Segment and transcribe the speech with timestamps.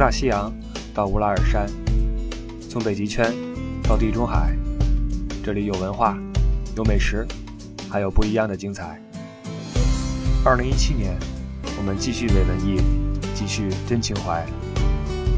[0.00, 0.50] 大西洋
[0.94, 1.66] 到乌拉尔山，
[2.70, 3.34] 从北极圈
[3.82, 4.56] 到地中海，
[5.44, 6.16] 这里有文化，
[6.74, 7.28] 有美食，
[7.90, 8.98] 还有不一样的精彩。
[10.42, 11.14] 二零一七年，
[11.76, 12.80] 我们继续伪文艺，
[13.34, 14.42] 继续真情怀。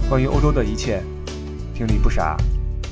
[0.08, 1.02] 关于欧洲的一切，
[1.74, 2.36] 听李不傻，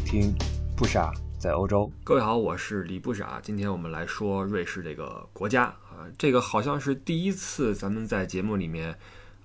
[0.04, 0.34] 听
[0.76, 1.88] 不傻在欧洲。
[2.02, 3.38] 各位好，我是李不傻。
[3.40, 8.98] 今天我们来说瑞士这个国家啊，这个好像是第一次咱们在节目里面。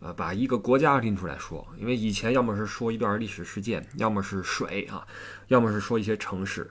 [0.06, 5.04] 呃，把一个国家拎出来说，因为以前要么是说一段历史事件，要么是水啊，
[5.48, 6.70] 要么是说一些城市，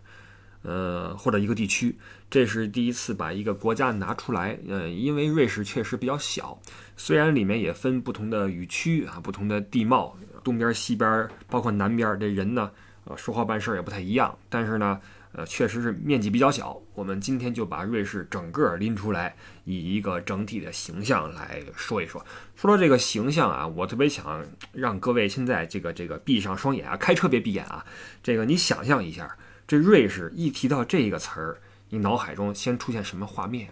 [0.63, 1.99] 呃，或者一个地区。
[2.31, 4.57] 这是第一次把一个国家拿出来。
[4.69, 6.57] 呃，因为瑞士确实比较小，
[6.97, 12.71] 虽然里面也分不同的语区啊，不同的地貌，东边、西边，包括南边，这人呢，
[13.03, 15.01] 呃，说话办事也不太一样，但是呢。
[15.37, 16.81] 呃，确实是面积比较小。
[16.95, 19.35] 我们今天就把瑞士整个拎出来，
[19.65, 22.25] 以一个整体的形象来说一说。
[22.55, 27.85] 说到这个形象啊，我特别想让各位现在这个这个闭上双眼啊，开车别闭眼啊。
[28.23, 29.37] 这个你想象一下，
[29.67, 33.71] 这瑞士一提到这个词儿，你脑海中先出现什么画面？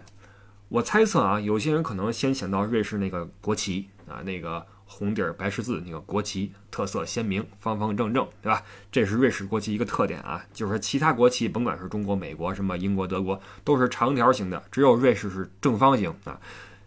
[0.67, 4.65] 我猜测啊，有些人可能先想到瑞士那个国旗啊，那个。
[4.85, 8.61] 红底儿白十字，那个国旗特色鲜明，方方正正，对吧？
[8.91, 10.43] 这是瑞士国旗一个特点啊。
[10.53, 16.39] 就是说，其他国旗，甭管是中国、美国、什么英国、德国，都是长条形的，只有瑞士是正方形啊。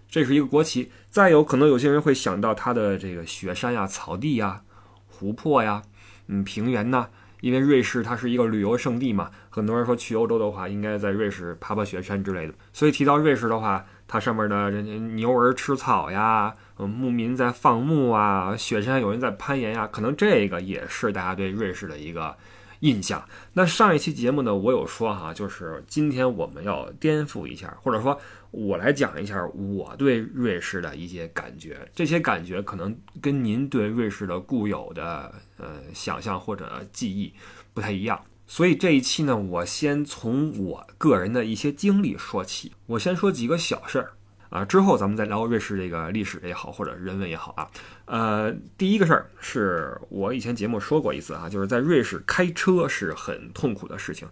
[0.08, 0.90] 这是一个国旗。
[1.10, 4.62] 再有可能，有些人会想到它的这个雪山呀、草地呀、
[5.08, 5.82] 湖泊呀、
[6.28, 7.08] 嗯平原呐。
[7.42, 12.54] 因为瑞士它是一个旅游胜地嘛，很多人说去欧洲的话，应该在瑞士爬爬雪山之类的。
[12.72, 16.54] 所以提到瑞士的话，它上面的牛儿吃草呀。
[16.76, 22.36] 呃，牧民在放牧啊，雪山有人在攀岩呀，可能这个也是大家对瑞士的一个
[22.80, 23.26] 印象。
[23.54, 31.78] 那上一期节目呢，我有说哈，就是今天我们要颠覆一下，或者说我来讲一下我对瑞士的一些感觉。
[31.94, 37.32] 这些感觉可能跟您对瑞士的固有的呃想象或者记忆
[37.72, 42.72] 不太一样，所以这一期呢，我先从我个人的一些经历说起。
[42.86, 44.12] 我先说几个小事儿。
[44.48, 47.68] 啊，之后咱们再聊瑞士这个历史也好，或者人文也好啊。
[48.04, 54.28] 呃，第一个事儿是我以前节目说过一次啊，就是在瑞士开车是很痛苦的事情，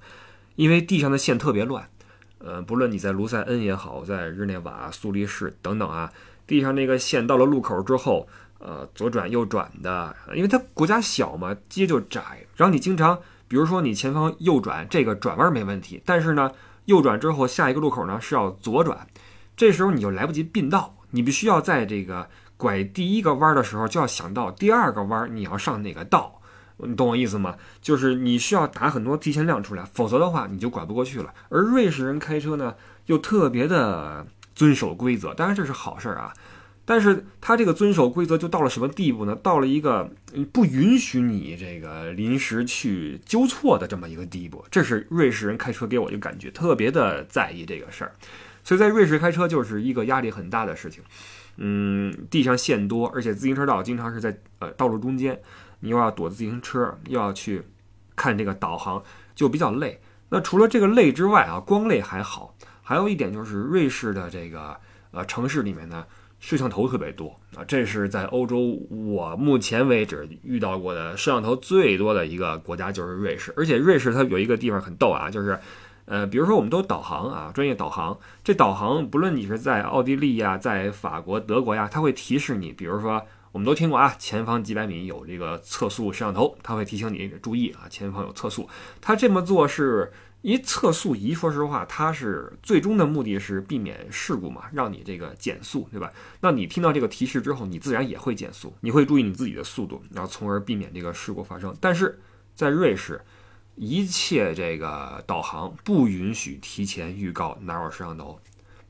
[0.55, 1.87] 因为地上的线特别乱。
[2.39, 6.13] 呃，不论你在卢塞恩也好，在日内瓦、苏黎世等等啊，
[6.47, 8.29] 地上那个线到了路口之后，
[8.61, 13.21] 呃，左转右转的，因为它国家小嘛，街就窄，然后你经常，
[13.55, 16.51] 比如说你前方右转，这个转弯没问题，但是呢，
[16.87, 19.07] 右转之后下一个路口呢是要左转。
[19.57, 26.41] 这时候你就来不及并道，你必须要在这个拐第一个弯的时候就要想到第二个弯你要上哪个道，
[26.79, 27.55] 你懂我意思吗？
[27.81, 31.33] 就是你需要打很多提前量出来，否则的话你就拐不过去了。
[31.49, 32.75] 而瑞士人开车呢
[33.07, 34.27] 又特别的
[34.57, 36.33] 遵守规则，当然这是好事儿啊，
[36.85, 39.35] 但是他这个遵守规则就到了什么地步呢？
[39.37, 40.11] 到了一个
[40.53, 44.65] 不允许你这个临时去纠错的这么一个地步。
[44.71, 48.13] 这是瑞士人开车给我一个感觉，特别的在意这个事儿。
[48.63, 51.03] 所以在瑞士开车就是一个压力很大的事情，
[51.57, 55.39] 嗯，地上线多，而且自行车道经常是在呃道路中间，
[55.81, 57.63] 你又要躲自行车，又要去
[58.17, 59.03] 看这个导航，
[59.35, 60.01] 就比较累。
[60.31, 64.77] 那除了这个累之外啊，光累还好，还有一点就是瑞士的这个
[65.11, 66.07] 呃城市里面呢，
[66.41, 75.59] 摄像头特别多啊，这是在欧洲我目前为止遇到过的摄像头最多的一个国家就是瑞士，而且瑞士它有一个地方很逗啊，就是。
[76.07, 78.19] 呃，比如说我们都导航啊，专业导航。
[78.43, 82.71] 这导航不论你是在奥地利呀，在法国、德国呀，它会提示你。
[82.75, 83.23] 比如说，
[83.53, 88.69] 我们都听过啊，前方几百米有这个测速摄像头，它会提醒你注意啊，前方有测速。
[89.01, 90.13] 它这么做是
[90.45, 96.13] 一测速仪，说实话，它是最终的目的是避免事故嘛，让你这个减速，对吧？
[96.41, 101.75] 那你听到这个提示之后，你自然也会减速，你会注意你自己的速度，然后从而避免这个事故发生。
[101.81, 102.21] 但是
[102.55, 103.21] 在瑞士。
[103.77, 108.39] 一切这个导航不允许提前预告哪有摄像头，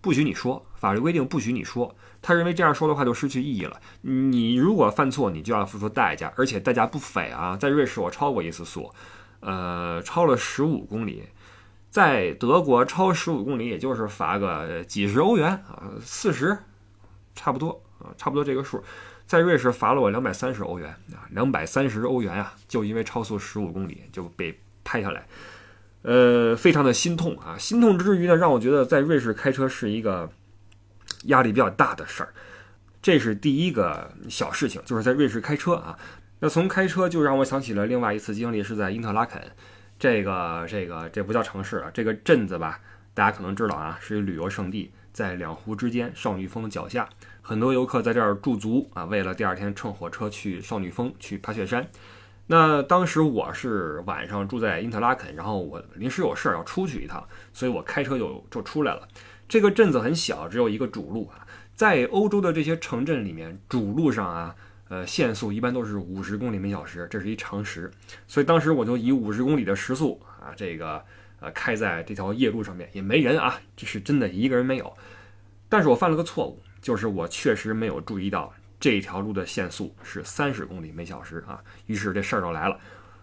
[0.03, 1.97] 不许你说，法律规定不许你说。
[2.21, 3.81] 他认为这样说的话就失去意义了。
[4.03, 7.57] 你如果犯错，你就要付出代价，而且代价不菲啊。
[7.57, 8.93] 在瑞士我超过一次速，
[9.41, 11.23] 呃，超了十五公里，
[11.95, 16.59] 在德国超十五公里也就是罚个几十欧元啊，四十，
[17.37, 18.83] 差不多啊，差不多这个数。
[19.27, 24.59] 在瑞士罚了我两百三十欧元啊，两百三十欧元啊，就因为超速十五公里就被。
[24.87, 25.27] 拍下来，
[26.03, 27.57] 呃，非常的心痛啊！
[27.57, 30.31] 心痛之余呢，让我觉得在瑞士开车是一个
[31.23, 32.35] 压力比较大的事儿。
[33.01, 35.99] 这是第一个小事情，就是在瑞士开车啊。
[36.41, 39.41] 那从开车就让我想起了另外一次经历，是在因特拉肯。
[39.99, 42.81] 这个这个这不叫城市啊，这个镇子吧，
[43.15, 47.09] 大家可能知道啊，是旅游胜地，在两湖之间，少女峰的脚下。
[47.41, 51.87] 很多游客在这儿驻足啊，为了第二天乘火车去少女峰去爬雪山。
[52.47, 59.09] 那当时我是晚上住在因特拉肯，然后我临时有事儿要出去一趟，所以我开车就就出来了。
[59.49, 61.47] 这个镇子很小，只有一个主路啊。
[61.75, 64.55] 在欧洲的这些城镇里面，主路上啊，
[64.89, 67.91] 呃，限速一般都是五十公里每小时，这是一常识。
[68.27, 71.05] 所以当时我就以五十公里的时速啊，这个
[71.41, 74.97] 呃开在这条夜路上面，也没人啊，这是真的一个人没有。
[75.69, 78.53] 但是我犯了个错误，就是我确实没有注意到。
[78.81, 82.79] 这条路的限速是三十公里每小时啊，于是这事儿就来了，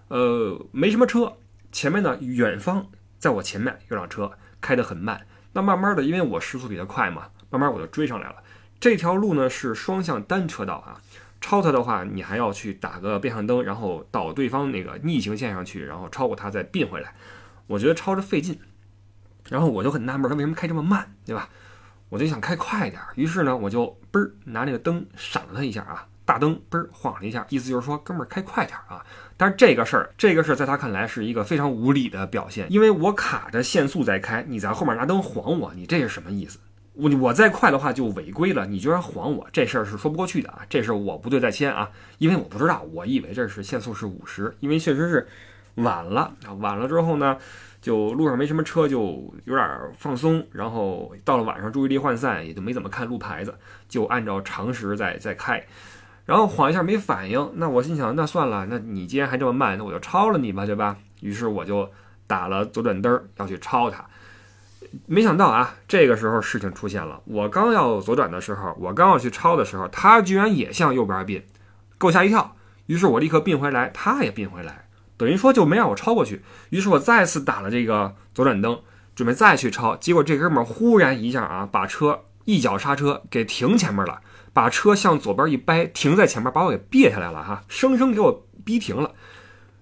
[0.07, 1.31] 呃，没什么车，
[1.71, 2.83] 前面呢，远方
[3.19, 5.23] 在我前面有辆车开得很慢，
[5.53, 8.37] 那慢慢的，因为我时速比较快嘛，慢慢我就追上来了。
[8.79, 10.99] 这条路呢是双向单车道啊，
[11.41, 17.13] 超它的话，你还要去打个变向灯，然后到对方那个逆行线上去，然后超过它再并回来，
[17.67, 18.59] 我觉得超着费劲，
[19.49, 21.49] 然后我就很纳闷，它为什么开这么慢，对吧？
[22.09, 29.03] 我就想开快点，于是呢，我就嘣儿拿那个灯闪了他一下啊，大灯嘣儿晃了一下，意思就是说，哥们儿开快点啊。
[29.38, 36.59] 但是这个事儿，这个事儿在他看来是一个非常无理的表现，因为我卡着限速在开，你在后面拿灯晃我，你这是什么意思？
[36.93, 40.61] 我我再快的话就违规了，你居然晃我，这事儿是说不过去的啊。
[40.69, 45.27] 这事儿我不对在先啊，因为我不知道，我以为这是限速是五十，因为确实是
[45.75, 47.38] 晚了啊，晚了之后呢。
[47.81, 49.67] 就路上没什么车，就有点
[49.97, 50.45] 放松。
[50.51, 53.55] 然后到了晚上，注意力涣散，也就没怎么看路牌子，
[53.89, 55.65] 就按照常识在在开。
[56.23, 60.95] 然后晃一下没反应，那我心想，那算了，那你既然还这么慢，那我就超了你吧，对吧？
[61.21, 61.89] 于是我就
[62.27, 64.07] 打了左转灯要去超他。
[65.05, 71.41] 没想到啊，这个时候事情出现了，我刚要左转的时候，我刚要去超的时候，他居然也向右边并，
[71.99, 72.55] 给我吓一跳。
[72.88, 74.85] 于是我立刻并回来，他也并回来。
[75.15, 76.41] 等于说就没让我超过去，
[76.71, 78.79] 于是我再次打了这个左转灯，
[79.15, 84.19] 准备再去超，结果这哥们儿忽然一下啊，把车一脚刹车给停前面了，
[84.51, 89.13] 把车向左边一掰，停在前面，把我给别下来了哈，生生给我逼停了。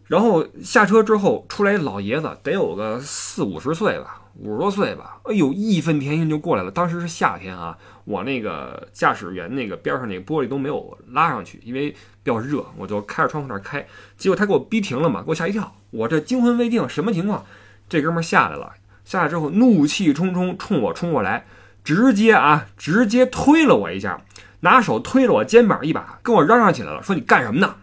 [0.09, 6.71] 然后下车之后出来老爷子，得有个四五十岁吧，五十多岁吧，哎呦，义愤填膺就过来了。
[6.71, 13.85] 当时是夏天啊，我那个驾驶员那个边上那个玻璃都没有拉上去，因为比较热，我就开着窗户那开。
[14.17, 17.45] 结果他给我逼停了嘛，给我吓一跳，我这惊魂未定，什么情况？
[17.87, 18.73] 这哥们下来了，
[19.05, 21.45] 下来之后怒气冲冲冲我冲过来，
[21.83, 24.19] 直接啊，直接推了我一下，
[24.61, 27.75] 拿手推了我肩膀一把，跟我嚷嚷起来了，说你干什么呢？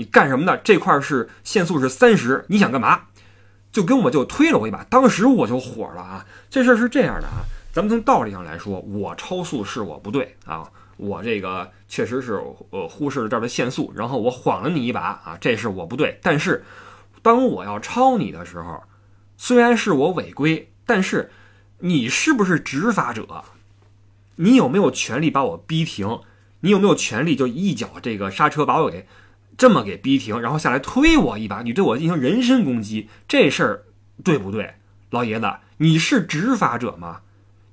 [0.00, 0.56] 你干什么呢？
[0.64, 3.02] 这块是限速是三十，你想干嘛？
[3.70, 6.26] 就跟我就推了我一把，当时我就火了啊！
[6.48, 10.66] 这事儿是这样的啊，咱们从道理上来说，我超速是我不对啊，
[10.96, 16.18] 我这个确实是呃忽视了这儿的限速，然后我晃了你一把啊，这是我不对。
[16.22, 16.64] 但是
[17.20, 18.82] 当我要超你的时候，
[19.36, 21.30] 虽然是我违规，但是
[21.80, 23.44] 你是不是执法者？
[24.36, 26.20] 你有没有权利把我逼停？
[26.60, 29.06] 你有没有权利就一脚这个刹车把我给？
[29.60, 33.82] 这么给逼停，然后下来推我一把，你对我进行人身攻击，这事儿
[34.24, 34.76] 对不对，
[35.10, 35.52] 老爷子？
[35.76, 37.20] 你是执法者吗？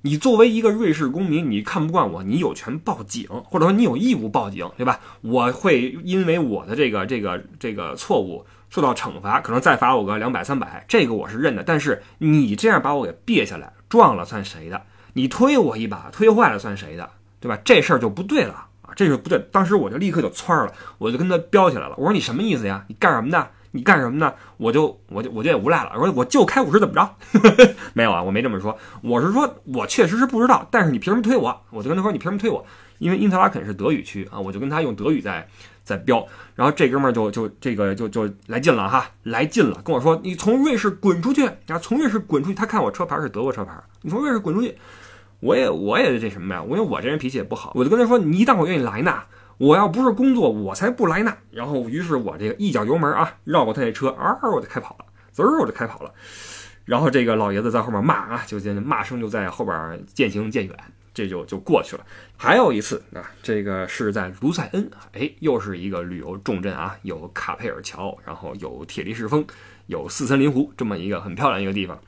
[0.02, 5.00] 你作为一个瑞士公民，你看不惯我，你有权报警，或者说你有义务报警，对吧？
[5.22, 11.62] 我会因为我的这个这个这个错误受到惩罚，可能再罚我个两百三百，这个我是认的。
[11.62, 14.82] 但是你这样把我给别下来，撞了算谁的？
[15.14, 17.08] 你推我一把，推坏了算谁的？
[17.40, 17.58] 对吧？
[17.64, 18.66] 这事儿就不对了。
[18.98, 21.94] 这是不对，当时我就立刻就窜了，我就跟他飙起来了。
[21.96, 22.84] 我说你什么意思呀？
[22.88, 23.48] 你干什么的？
[23.70, 24.34] 你干什么呢？
[24.56, 25.92] 我就我就我就也无赖了。
[25.94, 27.08] 我说我就开五十怎么着？
[27.94, 28.76] 没有啊，我没这么说。
[29.00, 31.56] 我是说我确实是不知道，但是你凭什么推我？
[31.70, 32.66] 我就跟他说你凭什么推我？
[32.98, 35.46] 因为因特拉肯是德语区啊，我就跟他用德语在
[35.84, 36.26] 在飙。
[36.56, 42.54] 然后这哥们儿就就这个就就来劲了哈，来劲了，跟我说你从瑞士滚出去啊，从瑞士滚出去。
[42.56, 44.76] 他看我车牌是德国车牌，你从瑞士滚出去。
[45.40, 46.62] 我也我也这什么呀？
[46.64, 49.22] 因为我这人脾气也不好，我就跟他说：“你当我愿意来呢？
[49.58, 56.12] 我要不是工作，我才不来呢。”然后，于是我这个一脚油门啊，绕过他那车，啊，我就开跑了，滋儿我就开跑了。
[56.84, 60.76] 然后这个老爷子在后面骂啊，就骂声就在后边渐行渐远，
[61.14, 62.04] 这就就过去了。
[62.36, 69.44] 还有一次啊，这个是在卢塞恩，哎，又是一个旅游重镇啊，有卡佩尔桥，然后有铁力士峰，
[69.86, 72.00] 有四森林湖，这么一个很漂亮一个地方。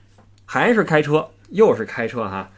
[0.46, 2.50] 还是开车，又是开车哈。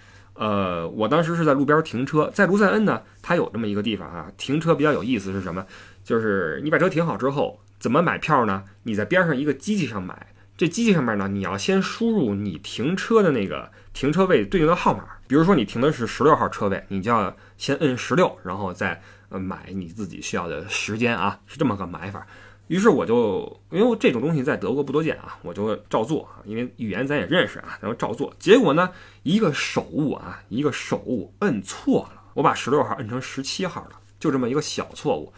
[0.42, 5.64] 呃，我当时是在路边停车，在卢塞恩呢，它有这么一个地方啊，停车比较有意思是什么？
[6.02, 8.64] 就是你把车停好之后，怎么买票呢？
[8.82, 22.26] 你在边上一个机器上买，这机器上面呢，你要先输入你停车的那个停车位对应的号码，比如说你停的是十六号车位，你就要先摁十六，然后再呃买你自己需要的时间啊，是这么个买法。
[22.72, 28.32] 于是我就，因为这种东西在德国不多见啊，我就照做啊，因为语言咱也认识啊，然后照做。
[28.38, 28.88] 结果呢，
[29.24, 35.30] 一个手误啊，一个手误摁错了我把十六号摁成十七号了，就这么一个小错误，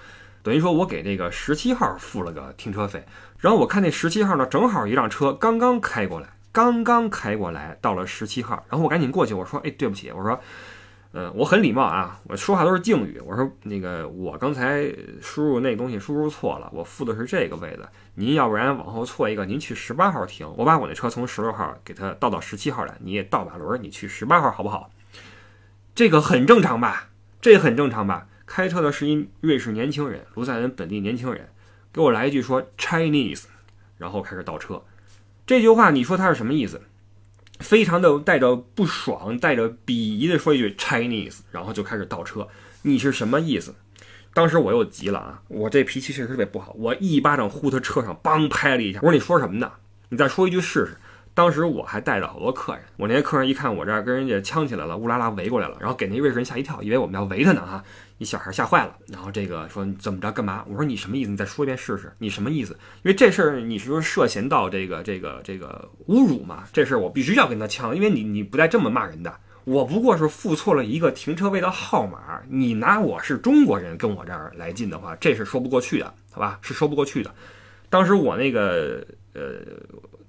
[0.45, 3.05] 等于说我给那个十七号付了个停车费。
[3.39, 10.39] 然后我看那十七号呢，正好一辆车刚刚开过来，刚刚开过来到了十七号，然后我赶紧过去，我说：“哎，对不起，我说。”
[11.17, 13.23] 嗯，我很礼貌啊，我说话都是敬语。
[13.25, 14.93] 我说那个，我刚才
[15.23, 17.89] 输入那东西输入错了，我付的是这个位子。
[18.17, 24.91] 您要不然往后错一个，您去十八号停，我把我那车从十六号给它倒到十七号来，你也倒把轮，你去十八号好不好？
[25.95, 27.11] 这个很正常吧？
[27.41, 28.27] 这很正常吧？
[28.45, 31.49] 开车的是一瑞士年轻人，卢塞恩本地年轻人，
[31.93, 33.45] 给我来一句说 Chinese，
[33.99, 34.83] 然后开始倒车。
[35.47, 36.83] 这句话你说他是什么意思？
[37.61, 42.47] 非常的带着不爽，带着鄙夷的说一句 Chinese，然后就开始倒车。
[42.83, 43.75] 你是什么意思？
[44.35, 45.43] 当时我又急了啊！
[45.47, 48.99] 我这脾气确实特别不好，我一巴掌呼他车上，梆拍了一下。
[49.01, 49.71] 我说你说什么呢？
[50.09, 50.97] 你再说一句试试。
[51.35, 57.83] 当时我还带着好多客人，我那些客人一看我这儿跟人家呛起来了，乌拉拉围过来了，然后给那瑞士人吓一跳，以为我们要围他呢哈。
[58.19, 60.65] 一小孩吓坏了，然后这个说怎么着干嘛？
[60.69, 61.31] 我说你什么意思？
[61.33, 62.13] 你再说一遍试试。
[62.19, 62.73] 你什么意思？
[63.03, 66.63] 因为这事儿你是说涉嫌到这个这个这个侮辱嘛？
[66.73, 69.35] 这事儿我必须要跟他呛，因为你你不带这么骂人的。
[69.65, 76.61] 我不过是付错了一个停车位的号码，你拿我是中国人跟我这儿来劲的话，这是说不过去的，好吧？
[76.63, 77.35] 是说不过去的。
[77.91, 79.43] 当时我那个呃。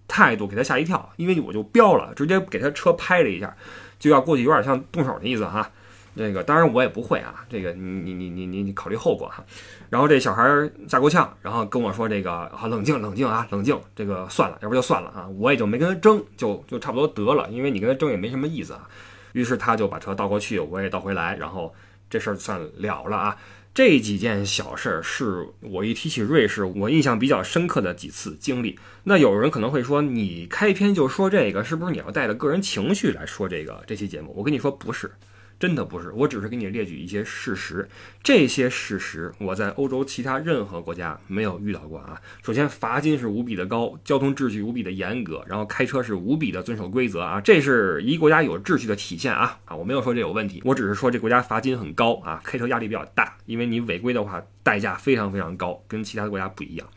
[0.07, 3.55] 态度给他吓一跳，因为我就飙了，直接给他车拍了一下，
[4.00, 5.69] 就要过去，有点像动手的意思哈。
[6.17, 9.43] 这个当然我也不会啊，这个你你你你你考虑后果哈。
[9.89, 10.43] 然后这小孩
[10.88, 18.88] 吓够呛，然后跟我说这个啊冷静冷静啊冷静，这个算了，要不就算了啊，我也就没跟他争，就就差不多得了，因为你跟他争也没什么意思啊。
[19.33, 21.75] 于是他就把车倒过去，我也倒回来，然后
[22.09, 23.35] 这事儿算了了啊。
[23.75, 28.79] 这几件小事儿是我一提起瑞士，我印象比较深刻的几次经历。
[29.03, 34.34] 那有人可能会说，你开篇就说这个，是不是你要带着个人情绪来说这个这期节目？
[34.34, 35.12] 我跟你说，不是。
[35.59, 37.88] 真的不是，我只是给你列举一些事实。
[38.21, 42.21] 这些事实我在欧洲其他任何国家没有遇到过啊。
[42.43, 47.39] 首先，罚金是无比的高，交通秩序无比的严格，然后开车是无比的遵守规则啊。
[47.39, 49.75] 这是一个国家有秩序的体现啊啊！
[49.75, 56.88] 我没有说这有问题，我只是说这国家罚金很高啊，开车压力比较大，因为你违规的话代价非常非常高，跟其他的国家不一样。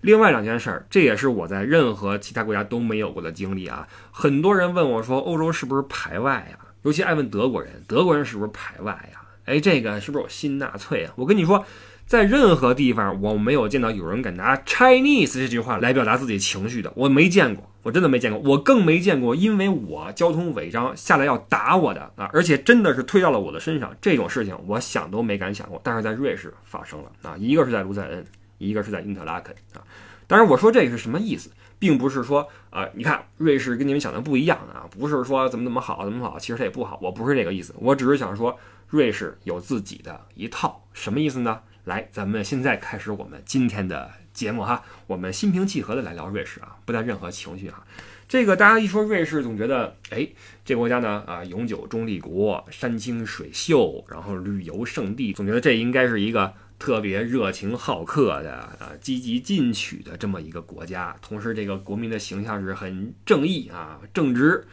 [0.00, 3.88] 另外两件事儿，这也是我在任何其他国家都没有过的经历啊。
[4.12, 6.58] 很多人问我说，欧洲是不是排外呀？
[6.82, 9.20] 尤其爱问德国人，德国人是不是排外呀？
[9.44, 11.12] 哎，这个是不是有新纳粹啊？
[11.16, 11.64] 我跟你说，
[12.06, 22.28] 在任何地方我没有见到有人敢拿 Chinese 这句话来表达自己情绪的，我没见过，我真的没见过，我更没见过因为我交通违章下来要打我的啊！
[22.32, 27.34] 而且真的是推到了我的身上，这种事情我想都没敢想过，但是在瑞士发生了啊！
[27.38, 28.24] 一个是在卢塞恩，
[28.58, 29.80] 一个是在因特拉肯啊！
[30.26, 31.50] 当然，我说这个是什么意思？
[31.78, 36.98] 并不是说啊，你看瑞士跟你们想的不一样啊，不是说怎么怎么好怎么好，其实它也不好。
[37.02, 38.58] 我不是这个意思，我只是想说
[38.88, 41.60] 瑞士有自己的一套，什么意思呢？
[41.84, 47.84] 来，咱们现在开始我们今天的节目哈，我们心平气和的来聊瑞士啊，不带任何情绪哈。
[48.28, 50.28] 这个大家一说瑞士，总觉得哎，
[50.64, 56.52] 这国家呢啊，永久中立国，山清水秀，然后旅游胜地，总觉得这应该是一个。
[56.78, 64.64] 特别热情好客的啊，积极进取的这么一个国家，同时这个国民的形象是很正义啊、正直，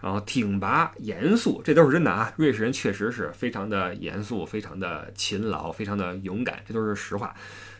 [0.00, 2.32] 然后挺拔、严肃，这都是真的啊。
[2.36, 7.34] 瑞士人确实是非常的严肃、非常的勤劳、非常的勇敢，这都是实话。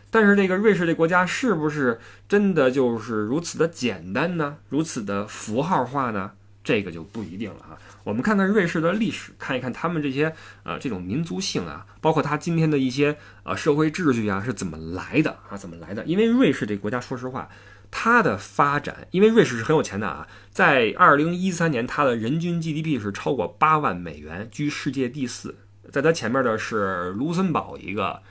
[0.09, 1.99] 但是这个瑞士这国家是不是
[2.29, 4.57] 真的就是如此的简单呢？
[4.69, 6.31] 如此的符号化呢？
[6.63, 7.77] 这个就不一定了啊。
[8.03, 10.33] 我们看看瑞士的历史，看一看他们这些
[10.63, 15.55] 呃这种民族性啊，包括他今天的一些呃社会秩序啊是怎么来的啊？
[15.55, 16.03] 怎么来的？
[16.05, 17.49] 因为瑞士这国家，说实话，
[17.89, 25.55] 它的发展，因为瑞士是很有钱的啊，在二零一三年，它的人均 GDP 是超过八万美元，居世界第四，
[25.89, 28.21] 在它前面的是卢森堡一个，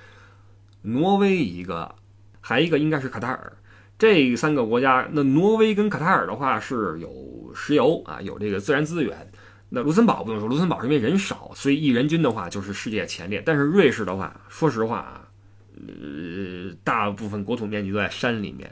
[0.82, 1.94] 挪威一个，
[2.42, 3.52] 还一个应该是卡塔尔。
[3.98, 9.31] 这三个国家，那挪威跟卡塔尔的话是有石油啊，有这个自然资源。
[9.74, 13.40] 那卢森堡不用说，卢森堡是因为人少，所以一人均的话就是世界前列。
[13.40, 15.26] 但是瑞士的话，说实话啊，
[15.74, 18.70] 呃，大部分国土面积都在山里面，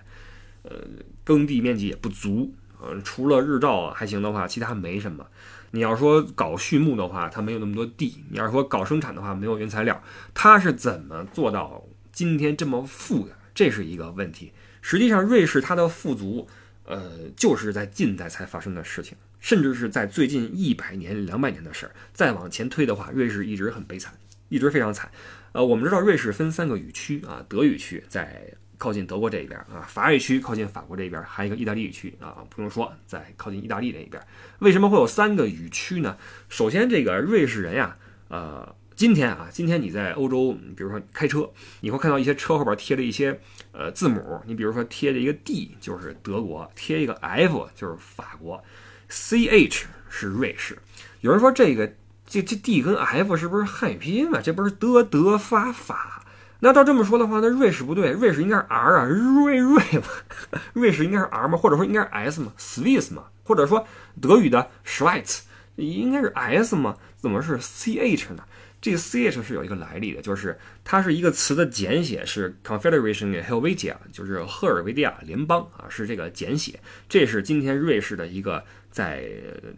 [0.63, 0.77] 呃，
[1.25, 2.53] 耕地面积也不足，
[2.83, 5.27] 呃，除了日照还行的话，其他没什么。
[5.71, 10.03] 你要说搞畜牧的话，它没有那么多地；你要说搞生产的话，没有原材料。
[10.35, 13.35] 它是怎么做到今天这么富的？
[13.55, 14.53] 这是一个问题。
[14.83, 16.47] 实际上，瑞士它的富足，
[16.85, 19.17] 呃，就是在近代才发生的事情。
[19.41, 24.13] 甚至是在最近一百年、两百年的事儿，再往前推的话，瑞士一直很悲惨，
[24.49, 25.11] 一直非常惨。
[25.53, 28.45] 呃，我们知道瑞士分三个语区啊，德语区在
[28.79, 34.23] 靠近德国这一边啊，法语区靠近法国这边，还有一个意大利语区啊，不用说，在靠近意大利这一边。
[34.61, 36.17] 为什么会有三个语区呢？
[36.49, 37.97] 首先，这个瑞士人呀，
[38.29, 38.77] 呃。
[38.97, 43.41] 今天啊，今天你在欧洲，比如说开车，你会看到一些车后边贴了一些
[43.73, 48.63] 呃字母，你比如说贴着一个 D 就是德国，贴一个 F 就是法国
[49.11, 50.79] ，CH 是瑞士。
[51.21, 51.93] 有人说这个
[52.27, 54.41] 这这 D 跟 F 是不是汉语拼音嘛？
[54.41, 56.25] 这不是德德法法？
[56.61, 61.57] 那照这么说的话，那瑞士不对，瑞士应该是 R 啊，瑞瑞嘛， 瑞士应该是 R 嘛？
[61.57, 63.25] 或者说应该是 S 嘛？Swiss 嘛？
[63.45, 63.87] 或者说
[64.21, 65.41] 德语的 Schweiz
[65.77, 66.97] 应该是 S 嘛？
[67.17, 68.45] 怎么是 CH 呢？
[68.83, 76.81] 这个 CH 是有一个来历的，就是它是一个词的简写，是 Confederation Helvetia，就是赫尔维蒂亚联邦啊，是这个简写。
[77.09, 79.25] 这是今天瑞士的一个在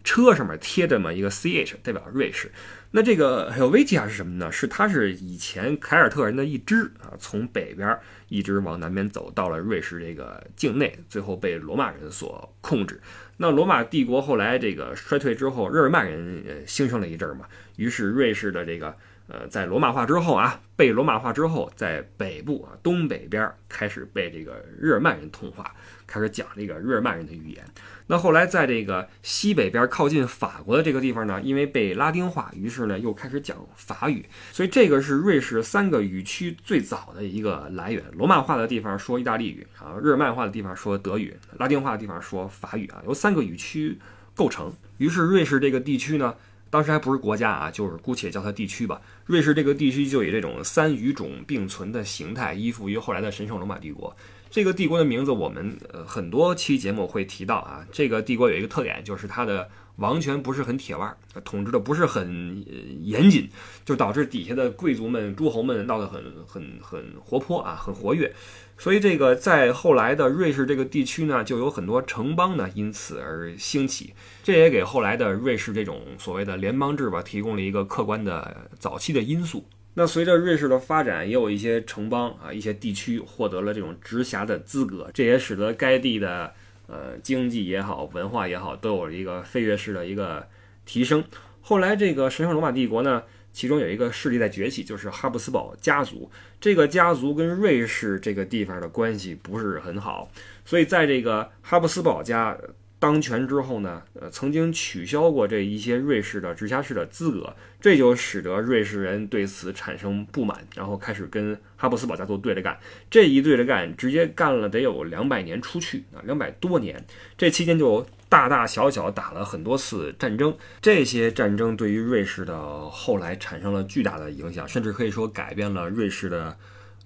[0.03, 2.51] 车上面贴这么一个 CH，代表瑞士。
[2.95, 4.53] 那这个 Helvetia 是什么呢？
[4.53, 13.01] 是它是以前凯尔特人的一支啊，从北边一直往南边走到了瑞士这个境内，最后被罗马人所控制。
[13.39, 18.95] 那罗马帝国后来这个衰退之后，日耳曼人呃兴盛了一阵儿嘛，于是瑞士的这个
[19.33, 25.75] 呃在罗马化之后啊，被罗马化之后，在北部啊东北边开始被这个日耳曼人同化，
[26.07, 27.65] 开始讲这个日耳曼人的语言。
[28.09, 34.27] 那后来在这个西北边靠近法国的这个地方呢，因为被拉丁化，于是呢又开始讲法语。
[34.53, 38.05] 所以这个是瑞士三个语区最早的一个来源。
[38.13, 43.99] 罗马化的地方说意大利语啊，日耳曼化的地方说德语，拉丁化的地方说法语啊，由三个语区
[44.35, 44.71] 构成。
[44.99, 46.35] 于是瑞士这个地区呢，
[46.69, 49.01] 当时还不是国家啊，就是姑且叫它地区吧。
[49.25, 54.15] 瑞士这个地区就以这种三语种并存的形态依附于后来的神圣罗马帝国。
[54.53, 57.87] 这个帝国的名字，我们呃很多期节目会提到啊。
[57.91, 59.67] 这个帝国有一个特点，就是它的
[59.97, 62.63] 王权不是很铁腕，统治的不是很
[63.03, 63.49] 严谨，
[63.83, 68.31] 就导致底下的贵族们、诸侯们闹得很很很活泼啊，很活跃。
[68.77, 79.65] 所以这个在后来的瑞士这个地区呢，就有很多城邦呢因此而兴起，这也给后来的瑞士这种所谓的联邦制吧提供了一个客观的早期的因素。
[79.95, 86.53] 那随着瑞士的发展，也有一些城邦啊，一些地区获得了这种直辖的资格，这也使得该地的
[86.87, 90.49] 呃经济也好，文化也好，都有一个飞跃式的一个
[90.87, 91.23] 提升。
[91.61, 96.31] 后来这个神圣罗马帝国呢，其中有一个势力在崛起，就是哈布斯堡家族。
[96.61, 100.31] 这个家族跟瑞士这个地方的关系不是很好，
[100.65, 102.57] 所以在这个哈布斯堡家。
[103.03, 112.79] 当权之后呢，呃，曾经取消过这一些瑞士的直辖市的资格，这就使得瑞士人对此产生不满，然后开始跟哈布斯堡家族对着干。
[113.11, 117.05] 这一对着干，直接干了得有两百年出去啊，两百多年。
[117.37, 126.57] 这期间就大大小小打了很多次战争，这些战争对于瑞士的后来产生了巨大的影响，甚至可以说改变了瑞士的。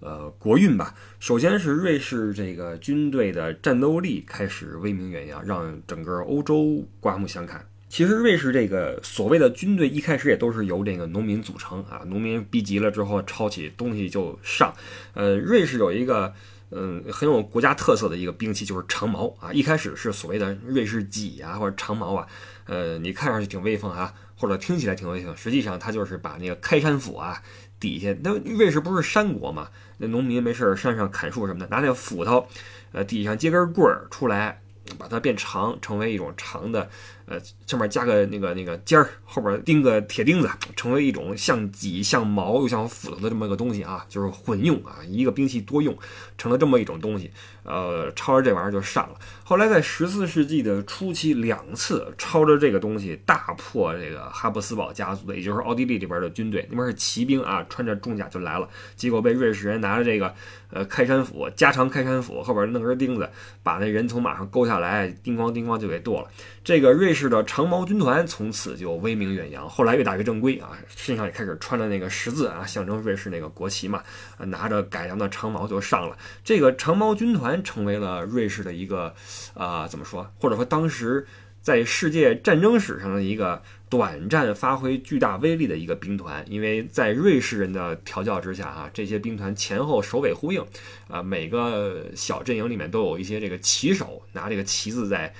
[0.00, 0.94] 呃，国运吧。
[1.18, 7.66] 首先是瑞士这个军队的战斗力开始威名远扬，让整个欧洲刮目相看。
[7.88, 14.74] 其实瑞士这个所谓的军队一开始也都是由这个农民组成啊，农民逼急了之后抄起东西就上。
[15.14, 16.34] 呃，瑞士有一个
[16.70, 22.26] 嗯很有国家特色的一个兵器就是长矛啊，一开始是所谓的瑞士戟啊或者长矛啊，
[22.66, 27.40] 呃，你看上去挺威风啊，或者听起来挺威风，实际上它就是把那个开山斧啊
[27.78, 29.70] 底下，那瑞士不是山国嘛。
[29.98, 32.46] 那农民没事山上砍树什么的，拿那斧头，
[32.92, 34.60] 呃，底下接根棍儿出来，
[34.98, 36.88] 把它变长，成为一种长的。
[37.26, 45.96] 呃，上面加个那个那个尖儿，后边钉个铁钉子，成为一种像戟、像矛又像斧头的这么个东西啊，就是混用啊，一个兵器多用，
[46.38, 47.30] 成了这么一种东西。
[47.64, 49.16] 呃，抄着这玩意儿就上了。
[49.42, 60.32] 后来在十四世纪的初期，两次抄着这个东西大破这个哈布斯堡家族的，也就是奥地利这边的军队，那边是骑兵啊，穿着重甲就来了，结果被瑞士人拿着这个
[60.70, 63.28] 呃开山斧，加长开山斧，后边弄根钉子，
[63.64, 66.28] 把那人从马上勾下来，叮咣叮咣就给剁了。
[66.62, 74.02] 这个瑞是的长矛军团从此就威名远扬，后来越打越正规啊，身上也开始穿着那个十字啊，象征瑞士那个国旗嘛，
[74.38, 76.16] 拿着改良的长矛就上了。
[76.44, 79.14] 这个长矛军团成为了瑞士的一个，
[79.54, 80.30] 啊，怎么说？
[80.38, 81.26] 或者说当时
[81.62, 83.62] 在世界战争史上的一个。
[83.88, 90.64] 短暂发挥巨大威力的一个兵团，因为在瑞士人的调教之下，啊，这些兵团前后首尾呼应，
[91.08, 95.32] 啊，每个小阵营里面都有一些这个旗手拿这个旗子在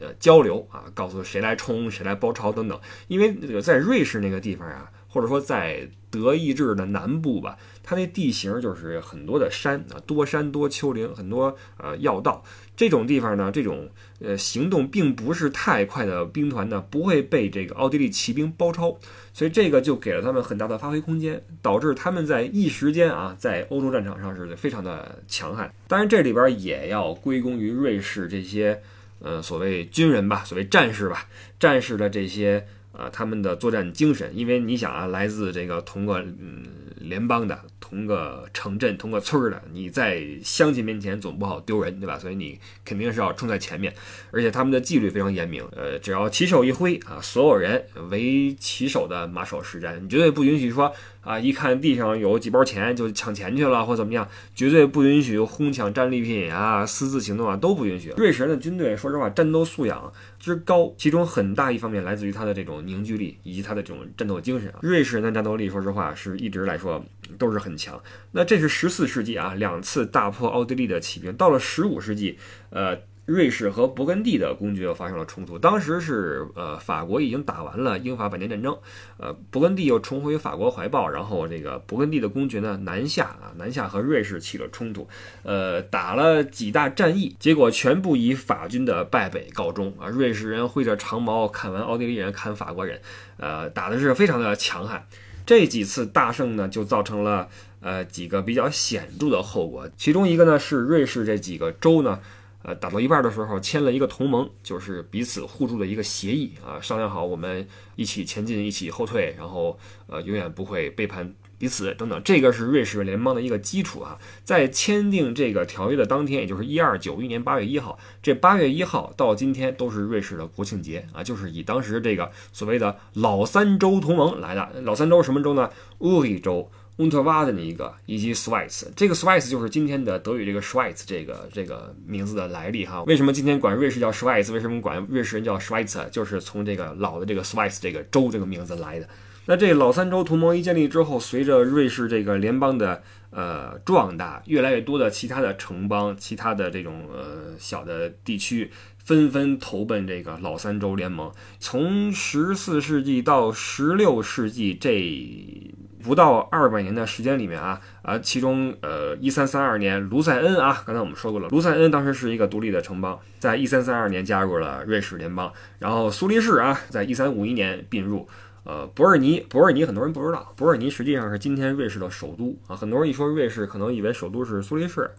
[0.00, 2.78] 呃交流啊，告诉谁来冲，谁来包抄等等。
[3.06, 12.44] 因为那个在瑞士那个地方啊，或者说在德意志的南部吧，它那地形就是很多的山啊，多山多丘陵，很多呃要道。
[12.76, 13.90] 这种地方呢，这种
[14.20, 18.98] 呃行动并不是太快的兵团呢，不会被这个奥地利骑兵包抄，
[19.32, 25.72] 所以这个就给了他们很大的发挥空间，导致他们在一时间啊，在欧洲战场上是非常的强悍。
[25.88, 28.80] 当然，这里边也要归功于瑞士这些
[29.18, 31.26] 呃所谓军人吧，所谓战士吧，
[31.58, 32.66] 战士的这些。
[32.98, 42.18] 啊，他们的作战精神，因为你想啊，来自这个同个嗯联邦的、同个城镇、同个村儿的，你在乡亲面前总不好丢人，对吧？
[42.18, 43.94] 所以你肯定是要冲在前面，
[44.30, 50.92] 而且他们的纪律非常严明，呃，只要旗手一挥啊，所有人为旗手的马首是瞻，你绝对不允许说。
[51.20, 51.38] 啊！
[51.38, 56.86] 一看地上有几包钱就抢钱去了，或怎么样，绝对不允许哄抢战利品啊！
[56.86, 58.14] 私自行动啊，都不允许。
[58.16, 60.10] 瑞士人的军队，说实话，战斗素养
[60.40, 64.78] 之高，其中很大一方面来自于他的这种凝聚力以及他的这种战斗精神啊。
[64.80, 67.04] 瑞士人的战斗力，说实话，是一直来说
[67.36, 68.02] 都是很很强。
[68.32, 71.32] 那这是十四世纪啊，两次大破奥地利的起兵。
[71.34, 72.38] 到了十五世纪，
[72.70, 72.98] 呃。
[73.28, 78.74] 瑞士和勃艮第的公爵又发生了冲突，当时是呃法国已经打完了英法百年战争，
[79.18, 85.06] 呃勃艮第又重回法国怀抱，然后这个勃艮第的公爵呢南下啊南下和瑞士起了冲突，
[85.42, 90.08] 呃打了几大战役，结果全部以法军的败北告终啊！
[90.08, 92.98] 瑞士人挥着长矛砍完奥地利人，砍法国人，
[93.36, 95.06] 呃打的是非常的强悍。
[95.48, 97.48] 这几次大胜呢，就造成了
[97.80, 102.20] 呃几个比较显著的后果，其中一个呢是瑞士这几个州呢。
[102.62, 112.20] 呃，打到一半的时候签了一个同盟，就是彼此互助的一个协议啊，商量好我们一起前进，一起后退，然后呃，永远不会背叛彼此等等。
[112.24, 114.18] 这个是瑞士联邦的一个基础啊。
[114.44, 124.80] 在签订这个条约的当天，也就是一二九一年八月一号，这八月一号到今天都是瑞士的国庆节啊，就是以当时这个所谓的老三州同盟来的。
[124.82, 125.70] 老三州什么州呢？
[125.98, 126.70] 乌里州。
[126.98, 133.04] 温特瓦的那一个，以及 Swiss，这个 Swiss 就是今天的德语这个 Schweiz 这个这个名字的来历哈。
[133.04, 134.52] 为什么今天管瑞士叫 Schweiz？
[134.52, 136.10] 为什么管瑞士人叫 Schweiz？
[136.10, 139.08] 就是从这个老的这个 Swiss 这个州这个名字来的。
[139.48, 148.70] 那这老三州同盟一建立之后，随着瑞士这个联邦的呃壮大，越来越多的其他的城邦、其他的这种呃小的地区
[149.02, 151.32] 纷纷投奔这个老三州联盟。
[151.58, 155.74] 从十四世纪到十六世纪这。
[156.00, 168.28] 不到二百年的时间里面啊啊，其中呃，一三三二年卢塞恩啊，刚才我们说过了，卢塞恩当时是一个独立的城邦，在一三三二年加入了瑞士联邦，然后苏黎世啊，在一三五一年并入，
[168.64, 175.10] 呃，伯尔尼，伯尔尼很多人不知道，伯尔尼实际上是今天瑞士的首都啊，很多人一说瑞士，可能以为首都是苏黎世，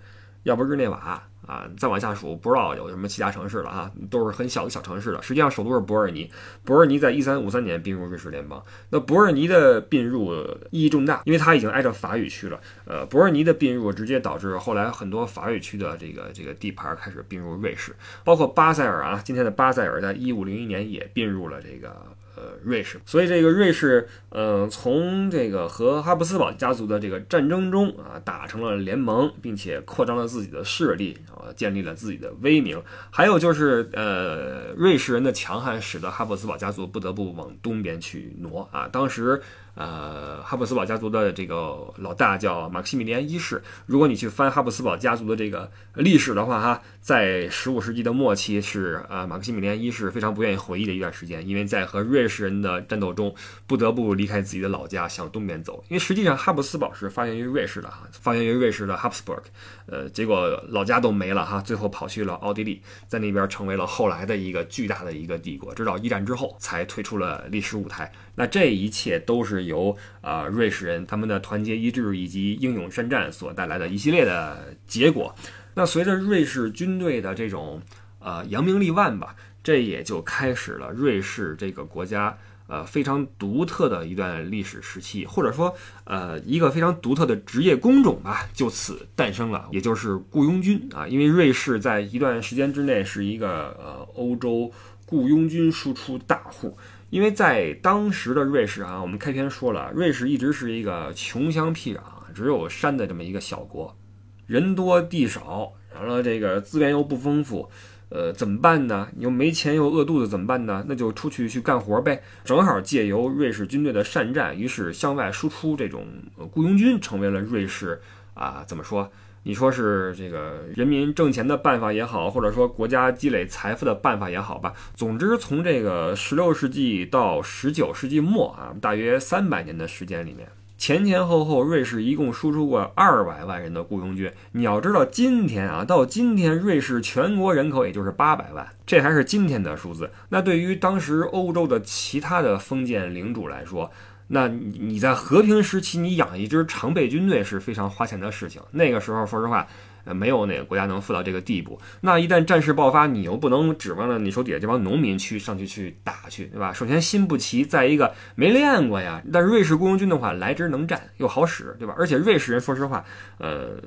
[0.44, 1.24] 要不日内瓦。
[1.48, 5.20] 啊，再往下数，不知道有什么其他城市了啊，都是很小的小城市了。
[5.24, 6.30] 实际上，首都是伯尔尼。
[6.64, 8.64] 伯尔尼在一三五三年并入瑞士联邦。
[8.92, 10.32] 那伯尔尼的并入
[10.70, 12.60] 意义重大，因为它已经挨着法语区了。
[12.86, 21.96] 呃，伯尔尼的并入直接导致后来很多法语区的这个这个地盘开始并入瑞士，包括巴塞尔啊，今天的巴塞尔在一五零一年也并入了这个。
[22.40, 32.82] 呃，瑞士，所以这个瑞士，呃，从这个和哈布斯堡家族的这个战争中啊，打成了联盟，并且扩张了自己的势力，啊，建立了自己的威名。
[33.12, 38.88] 还有就是，呃，瑞士人的强悍使得哈布斯堡家族不得不往东边去挪啊。
[38.88, 39.42] 当时。
[39.76, 43.62] 呃，哈布斯堡家族的这个老大叫马克西米连一世。
[43.86, 53.34] 如果你去翻哈布斯堡家族的这个历史的话，哈，在十五世纪的末期是呃马克西米连一世非常不愿意回忆的一段时间，因为在和瑞士人的战斗中
[53.68, 55.84] 不得不离开自己的老家向东边走。
[55.90, 59.44] 因为实际上哈布斯堡是发源于瑞士的哈，发源于瑞士的 Habsburg，
[59.92, 68.12] 呃，结果老家都没了哈，最后跑去了奥地利，在那边成为了后来的一个巨大的一个帝国，直到一战之后才退出了历史舞台。
[68.36, 75.36] 那这一切都是由啊瑞士人他们的团结一致以及英勇善战所带来的一系列的结果。
[75.74, 77.82] 那随着瑞士军队的这种
[78.20, 82.38] 呃扬名立万吧，这也就开始了瑞士这个国家
[82.70, 91.06] 呃非常独特的一段历史时期，或者说呃一个非常独特的职业工种吧，就此诞生了，也就是雇佣军啊。
[91.06, 94.72] 因为瑞士在一段时间之内是一个呃欧洲
[95.06, 96.78] 雇佣军输出大户。
[97.10, 102.02] 因为在当时的瑞士啊，我们开篇说了，瑞士一直是一个穷乡僻壤、
[102.36, 103.98] 只有山的这么一个小国，
[104.46, 107.68] 人多地少，完了这个资源又不丰富，
[108.10, 109.08] 呃，怎么办呢？
[109.16, 110.84] 你又没钱又饿肚子，怎么办呢？
[110.88, 112.22] 那就出去去干活呗。
[112.44, 116.08] 正好借由瑞士军队的善战，于是向外输出这种
[116.52, 118.02] 雇佣军，成为了瑞士
[118.34, 119.12] 啊，怎么说？
[119.44, 124.74] 你说是这个人民挣钱的办法也好，或者说国家积累财富的办法也好吧。
[124.96, 134.32] 总之，从这个十六世纪到十九世纪末啊，大约三百年的时间里面，前前后后，瑞士一共输出过二百万人的雇佣军。
[134.54, 140.10] 你要知道，今天啊，到今天，瑞士全国人口也就是八百万，这还是今天的数字。
[140.30, 143.92] 那对于当时欧洲的其他的封建领主来说，
[144.30, 148.62] 那你你在和平时期，你养一支常备军队是非常花钱的事情。
[148.72, 149.68] 那个时候，说实话，
[150.14, 151.80] 没有哪个国家能富到这个地步。
[152.02, 156.74] 那一旦战事爆发，你又不能指望着你手底下这帮农民去上去去打去，对吧？
[156.74, 159.22] 首先心不齐，再一个没练过呀。
[159.32, 161.96] 但是瑞士雇佣军的话，来之能战，又好使，对吧？
[161.98, 163.04] 而且瑞士人说实话，
[163.38, 163.78] 呃，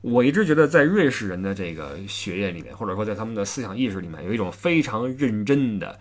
[0.00, 5.98] 我一直觉得在瑞士人的这个血液里面，或者说在他们的思想意识里面，有一种非常认真的。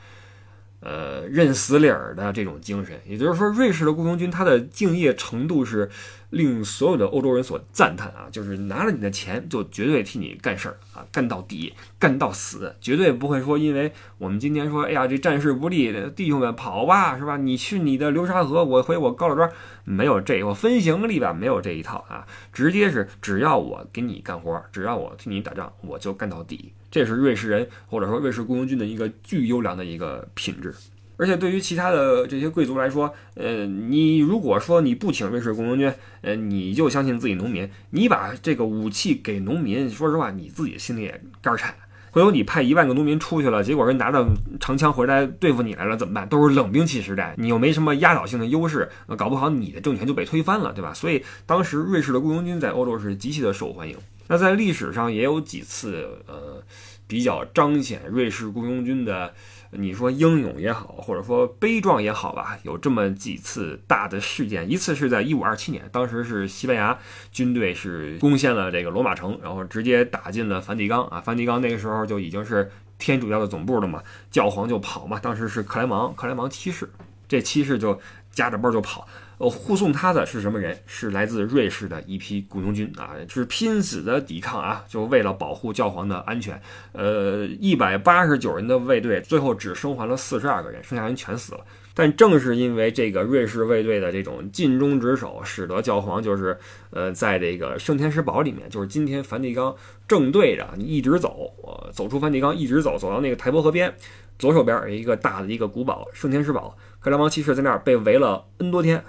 [0.82, 5.90] 呃，认死理儿的这种精神，也就是说，瑞士的雇佣军他的敬业程度是
[6.30, 8.28] 令所有的欧洲人所赞叹啊！
[8.32, 17.38] 就是拿了你的钱，就绝对替你干事儿啊，干到底，干到死，绝对不会说因为我们今天说，哎呀，这战事不利，弟兄们跑吧，是吧？
[17.38, 19.52] 你去你的流沙河，我回我高老庄，
[19.84, 26.74] 没有这，我分行李吧，没有这一套啊，直接是只要我给你干活，只要我替你打仗，我就干到底。
[26.92, 30.74] 这是瑞士人或者说瑞士雇佣军的一个巨优良的一个品质，
[31.20, 41.76] 而且对于其他的这些贵族来说，呃，你如果说你不请瑞士雇佣军，呃，你就相信自己农民，你把这个武器给农民，说实话，你自己心里也肝颤。
[42.12, 44.26] 回头你派一万个农民出去了，结果人拿着
[44.60, 46.28] 长枪回来对付你来了，怎么办？
[46.28, 50.92] 都是冷兵器时代，你又没什么压倒性的优势，搞不好你的政权就被推翻了，对吧？
[50.94, 53.96] 所以当时瑞士的雇佣军在欧洲是极其的受欢迎。
[54.28, 56.64] 那在历史上也有几次，呃，
[57.08, 59.34] 比较彰显瑞士雇佣军的，
[59.72, 64.70] 你说英勇也好，或者说悲壮也好吧，有这么几次大的事件。
[64.70, 66.98] 一次是在一五二七年，当时是西班牙
[67.32, 71.22] 军队是攻陷了这个罗马城，然后直接打进了梵蒂冈啊。
[71.22, 74.02] 梵蒂冈那个时候就已经是天主教的总部了嘛，
[74.32, 75.20] 教皇就跑嘛。
[75.20, 76.90] 当时是克莱芒，克莱芒七世，
[77.28, 78.00] 这七世就
[78.32, 79.08] 夹着包就跑。
[79.40, 80.78] 呃，护送他的是什么人？
[80.86, 86.62] 是来自瑞士的一批雇佣军啊，是拼死的抵抗啊，就为了保护教皇的安全。
[86.92, 91.62] 呃，一百八十九人的卫队，最后只生还了四十二个人，剩下人全死了。
[91.94, 96.58] 但正是因为这个瑞士卫队的这种尽忠职守，使得教皇就是
[96.92, 99.74] 呃，在这个圣天使堡里面，就是今天梵蒂冈
[100.06, 103.96] 正对着，你一直走，呃，走出梵蒂冈，一直走，走到那个台伯河边，
[104.38, 109.02] 左手边有一个大的一个古堡圣天使堡，克莱芒骑士在那儿被围了 N 多天。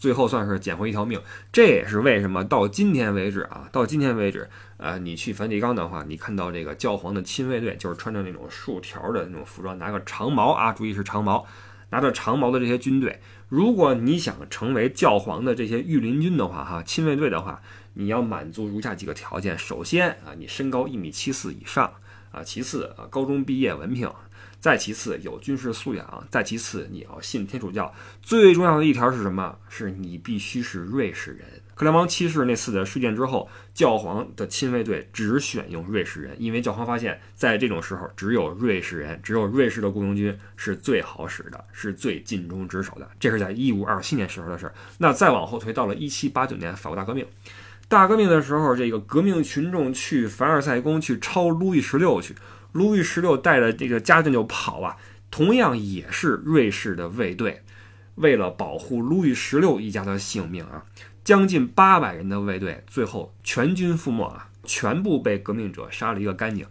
[0.00, 1.20] 最后算是捡回一条命，
[1.52, 11.46] 这也是为什么到今天为止啊，到今天为止，呃，你去梵蒂冈的话，你看到这个教皇的亲卫队，就是穿着那种竖条的那种服装，拿个长矛啊，注意是长矛，
[11.90, 17.60] 拿着长矛的这些军队，如果你想成为教皇的这些御林军的话，哈，亲卫队的话，
[17.92, 21.92] 你要满足如下几个条件：首先啊，你身高一米七四以上
[22.32, 24.10] 啊；其次啊，高中毕业文凭。
[24.60, 29.56] 再其次有军事素养，再其次你要信天主教，最重要的一条是什么？
[29.68, 31.46] 是你必须是瑞士人。
[31.74, 43.08] 克莱芒七世那次的事件之后，教皇的亲卫队只选用瑞士人，因为教皇发现，在这种时候，只有瑞士人，只有瑞士的雇佣军是最好使的，是最尽忠职守的。
[43.18, 44.74] 这是在一五二七年时候的事儿。
[44.98, 47.26] 那再往后推，到了一七八九年法国大革命，
[47.88, 52.34] 大革命的时候，这个革命群众去凡尔赛宫去抄路易十六去。
[52.72, 54.96] 路易十六带着这个家眷就跑啊，
[55.30, 57.62] 同样也是瑞士的卫队，
[58.16, 60.84] 为了保护路易十六一家的性命啊，
[61.24, 66.66] 将近八百人的卫队最后全军覆没啊，全部被革命者杀了一个干净。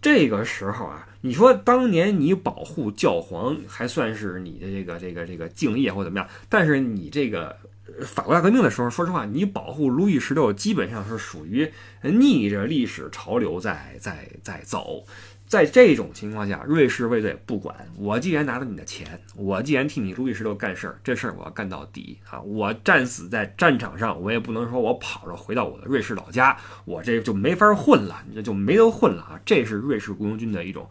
[0.00, 7.56] 这个时候啊，你说当年你保护教皇还算是你的这个这个这个敬业或怎么样，但是你这个
[8.00, 11.70] 法国大革命的时候，说实话，你保护路易十六基本上是属于
[12.02, 15.04] 逆着历史潮流在在在走。
[15.52, 22.40] 在这种情况下，瑞士卫队不管我，既然拿了你的钱，我既然替你路易十六干事儿，这事儿我要干到底啊！
[22.40, 29.38] 我战死在战场上，我也不能说我跑着回到我的瑞士老家，我这就没法混了，这就没得混了啊！
[29.44, 30.88] 这是瑞士雇佣军的一种，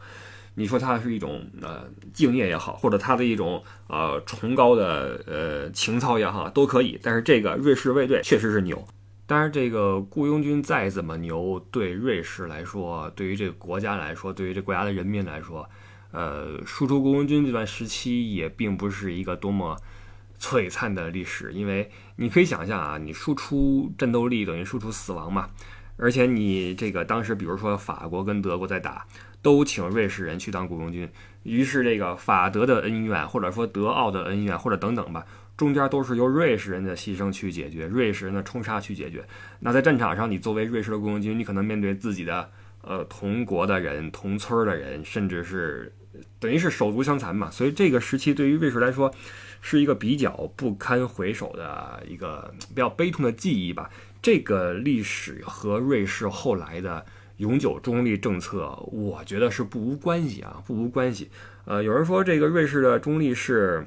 [0.53, 6.99] 你说它是一种呃敬业也好，或者他的一种呃崇高的呃情操也好，都可以。
[7.01, 8.87] 但是这个瑞士卫队确实是牛。
[9.31, 15.69] 当然，这个雇佣军再怎么牛，对瑞士来说，对于这个国家来说，对于这国家的人民来说，
[16.11, 19.77] 呃，输出雇佣军这段时期也并不是一个多么
[20.37, 21.53] 璀璨的历史。
[21.53, 25.49] 因为你可以想象啊，你输出战斗力等于输出死亡嘛。
[25.95, 29.07] 而且你这个当时，比如说法国跟德国在打，
[29.41, 31.09] 都请瑞士人去当雇佣军，
[31.43, 35.25] 于是这个法德的恩怨，或者说德奥的恩怨，或者等等吧。
[35.61, 39.23] 中间都是由瑞士人的牺牲去解决，瑞士人的冲杀去解决。
[39.59, 42.49] 那在战场上，你作为瑞士的雇佣军，你可能面对自己的
[42.81, 45.93] 呃同国的人、同村的人，甚至是
[46.39, 47.51] 等于是手足相残嘛。
[47.51, 49.13] 所以这个时期对于瑞士来说，
[49.61, 53.87] 是一个比较不堪回首的一个比较悲痛的记忆吧。
[54.19, 57.05] 这个历史和瑞士后来的
[57.37, 61.29] 永久中立政策，我觉得是不无关系啊，不无关系。
[61.65, 63.85] 呃，有人说这个瑞士的中立是。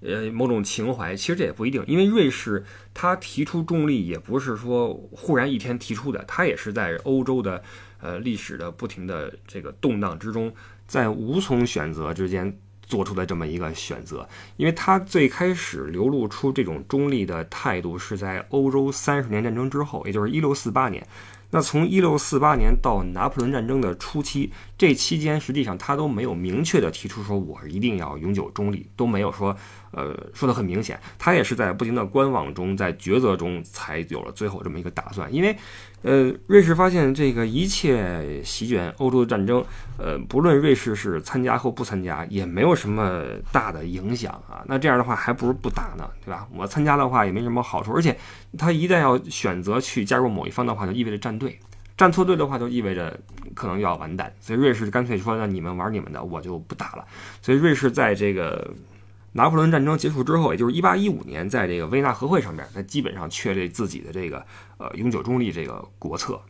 [0.00, 7.62] 呃某种情怀，其实这也不一定，因为瑞士它提出中立也不是说忽然一天提出的，它也是在欧洲的
[8.00, 10.52] 呃历史的不停的这个动荡之中，
[10.86, 12.58] 在无从选择之间。
[12.88, 21.04] 做出的这么一个选择，因为他最开始流露出这种中立的态度是在欧洲三十年战争之后，也就是一六四八年。
[21.50, 29.56] 那从一六四八年到拿破仑战争的初期，这期间实际上他都没有明确的提出说我一定要永久中立，都没有说，
[29.96, 31.00] 呃，说的很明显。
[31.18, 35.56] 他也是在不停的观望中，在抉择中才有了最后这么一个打算，因为。
[36.02, 39.64] 呃，瑞士发现这个一切席卷欧洲的战争，
[39.98, 44.62] 呃，不论瑞士是参加或不参加，也没有什么大的影响啊。
[44.66, 46.46] 那这样的话，还不如不打呢，对吧？
[46.54, 48.16] 我参加的话也没什么好处，而且
[48.56, 51.58] 他一旦要选择去加入某一方的话，就意味着站队，
[51.96, 53.18] 站错队的话，就意味着
[53.54, 54.32] 可能要完蛋。
[54.38, 57.04] 所以瑞士干脆说，那你们玩你们的，我就不打了。
[57.42, 58.72] 所以瑞士在这个。
[59.36, 64.44] 拿破仑战争结束之后，也就是一八一五年，在这个维纳和会上面，他基本上确立自己的这个
[64.78, 66.40] 呃永久中立这个国策。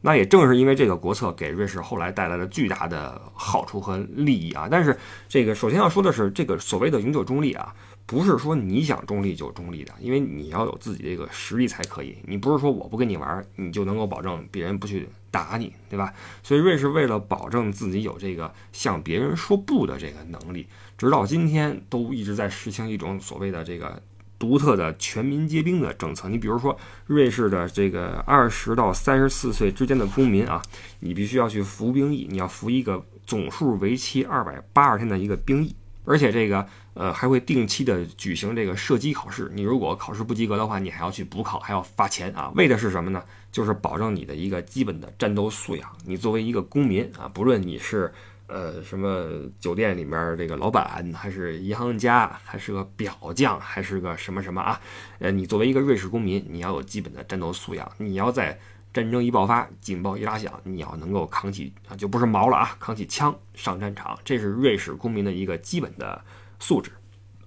[0.00, 4.66] 那也正是因为这个国策，给瑞士后来带来了巨大的好处和利益啊。
[4.68, 7.74] 但是这个首先要说的是，这个所谓的永久中立啊。
[8.04, 12.18] 不是说你想中立就中立的，因为你要有自己这个实力才可以。
[12.26, 16.12] 你不是说我不跟你玩，你就能够保证别人不去打你，对吧？
[16.42, 20.66] 所以瑞士为了保证自己有这个向别人说不的这个能力，
[21.02, 24.00] 直到今天都一直在实行一种所谓的这个
[24.38, 26.28] 独特的全民皆兵的政策。
[26.28, 30.62] 你比如说，瑞士的这个二十到三十四岁之间的公民啊，
[31.00, 35.74] 你必须要去服兵役，你要服一个总数为期二百八十天的一个兵役。
[36.04, 42.52] 而且这个呃还会定期的举行这个射击考试，你如果考试不及格的话，你还要去补考，还要发钱啊。
[42.54, 43.20] 为的是什么呢？
[43.50, 45.90] 就是保证你的一个基本的战斗素养。
[46.06, 48.12] 你作为一个公民啊，不论你是
[48.52, 49.26] 呃什么
[49.58, 54.80] 酒店里面这个老板，还是银行家，还是个表匠，还是个什么什么啊，
[55.18, 58.58] 呃，你作为一个瑞士公民，你要有基本的战斗素养，你要在。
[58.94, 66.22] 战争一爆发，警报一拉响，你要能够扛起啊，就不是矛了啊，扛起枪上战场，这是瑞士公民的一个基本的
[66.58, 66.90] 素质。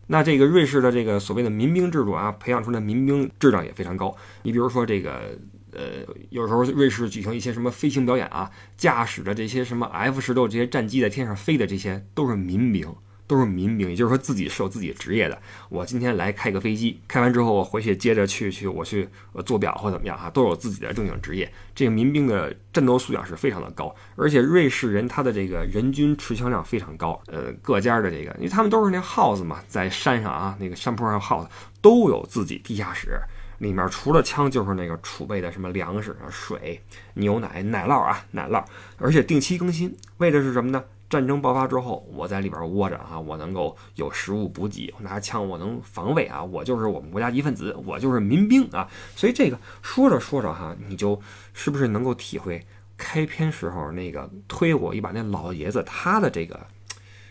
[0.07, 4.17] 那这个瑞士的这个所谓的民兵制度啊，培养出来的民兵质量也非常高。
[4.41, 5.37] 你比如说这个，
[5.75, 12.93] 呃，有时候瑞士举行一些什么飞行表演啊，驾驶着这些什么 F 十六这些战机在天上飞的，这些都是民兵。
[13.27, 15.41] 都是民兵，也就是说自己是有自己职业的。
[15.69, 19.09] 我今天来开个飞机，开完之后我回去接着去去我去
[19.43, 21.51] 做表或怎么样哈，都有自己的正经职业。
[21.73, 27.19] 这个民兵的战斗素养是非常的高，而且瑞士人他的这个人均持枪量非常高。
[27.25, 31.49] 呃，各家的这个，因为他们都是那耗子嘛，在山上啊，那个山坡上耗子
[31.81, 33.19] 都有自己地下室，
[33.57, 36.81] 里面除了枪就是那个储备的什么粮食啊、水、
[37.13, 38.63] 牛奶、奶酪啊，奶酪，
[38.97, 40.83] 而且定期更新，为的是什么呢？
[41.07, 48.89] 战争爆发之后，我在里边窝着啊，我能够有食物补给，拿枪我能防卫啊，我就是我们国家一份子，我就是民兵啊。
[49.15, 51.21] 所以这个说着说着哈，你就
[51.53, 52.65] 是不是能够体会
[52.97, 56.59] 开篇时候那个推我一把那老爷子他的这个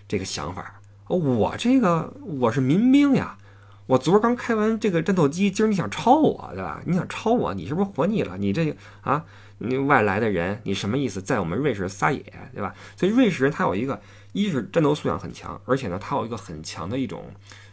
[0.07, 0.81] 这个想法？
[1.09, 3.37] 我这个我是民兵呀，
[3.87, 6.81] 我昨儿刚开完这个战斗机，今儿你想抄我对吧？
[6.87, 8.39] 你想抄我，你是不是活腻了？
[8.39, 9.25] 你这个啊？
[9.59, 11.21] 你外来的人，你什么意思？
[11.21, 12.75] 在我们瑞士撒野，对吧？
[12.97, 14.01] 所以瑞士人他有一个，
[14.33, 17.25] 一是战斗素养很强，而且呢，他有一个很强的一种，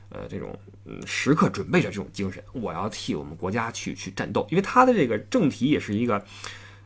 [0.10, 2.44] 呃，这种嗯时刻准备着这种精神。
[2.52, 6.24] 我要替我们国家去去战斗，因为他的这个政体也是一个，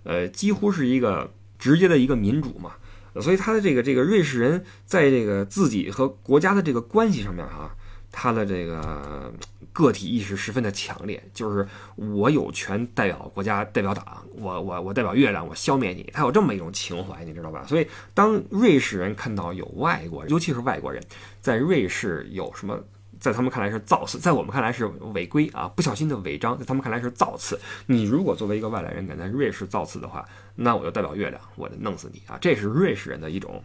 [0.04, 2.74] 呃，几乎是一个直接的一个民主嘛。
[3.22, 7.76] 所以他的这个这个瑞士人在这个自己和国家的这个关系上面哈。
[8.18, 9.34] 他的这个
[9.74, 16.10] 个体意识十分的强烈，就是我有权代表国家、代表党，我我我代表月亮，我消灭你。
[16.14, 17.66] 他有这么一种情怀，你知道吧？
[17.68, 21.04] 所以，当瑞士人看到有外国人，尤其是外国人，
[21.42, 22.82] 在瑞士有什么，
[23.20, 27.60] 在他们看来是造次，在我们看来是违规啊，不小心的违章，在他们看来是造次。
[27.88, 30.26] 你如果作为一个外来人敢在瑞士造次的话，
[30.56, 32.38] 那我就代表月亮，我得弄死你啊！
[32.40, 33.62] 这是瑞士人的一种。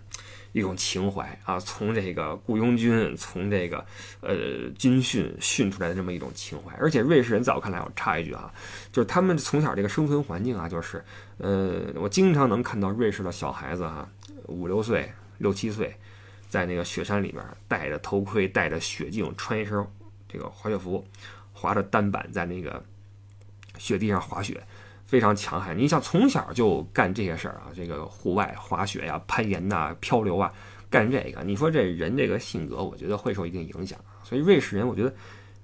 [0.53, 3.85] 一种情怀啊，从这个雇佣军，从这个
[4.21, 6.75] 呃军训训出来的这么一种情怀。
[6.77, 8.53] 而且瑞士人在我看来，我插一句啊，
[8.93, 11.05] 就是他们从小这个生存环境啊，就是
[11.39, 14.09] 呃，我经常能看到瑞士的小孩子哈，
[14.47, 15.95] 五六岁、六七岁，
[16.49, 19.87] 在那个雪山里面戴着头盔、戴着雪镜，穿一身
[20.29, 21.07] 这个滑雪服，
[21.53, 22.83] 滑着单板在那个
[23.79, 24.61] 雪地上滑雪。
[25.11, 30.53] 非常强悍，你想从小就干这些事儿啊，这个户外滑雪呀、攀岩呐、漂流啊，
[30.89, 33.99] 干这个，你说这人这个性格，我觉得会受一定影响。
[34.23, 35.13] 所以瑞士人我觉得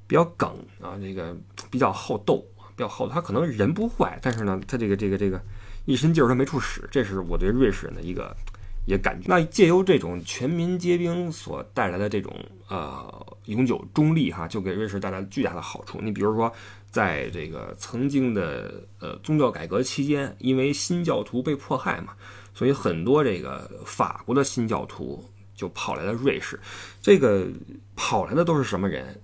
[0.09, 1.32] 比较梗啊，这个
[1.70, 2.44] 比较好斗，
[2.74, 3.09] 比较好。
[3.09, 5.40] 他可能人不坏，但是呢，他这个这个这个
[5.84, 8.36] 一身劲儿他没处使，这是我对瑞士人的一个
[8.84, 9.28] 也感觉。
[9.28, 12.34] 那借由这种全民皆兵所带来的这种
[12.68, 16.01] 呃永久中立哈，就给瑞士带来巨大的好处。
[16.03, 16.53] 你比如说，
[16.97, 22.14] 在这个曾经的呃宗教改革期间，因为新教徒被迫害嘛，
[22.55, 25.22] 所以很多这个法国的新教徒
[25.55, 26.59] 就跑来了瑞士。
[27.03, 27.47] 这个
[27.94, 29.20] 跑来的都是什么人？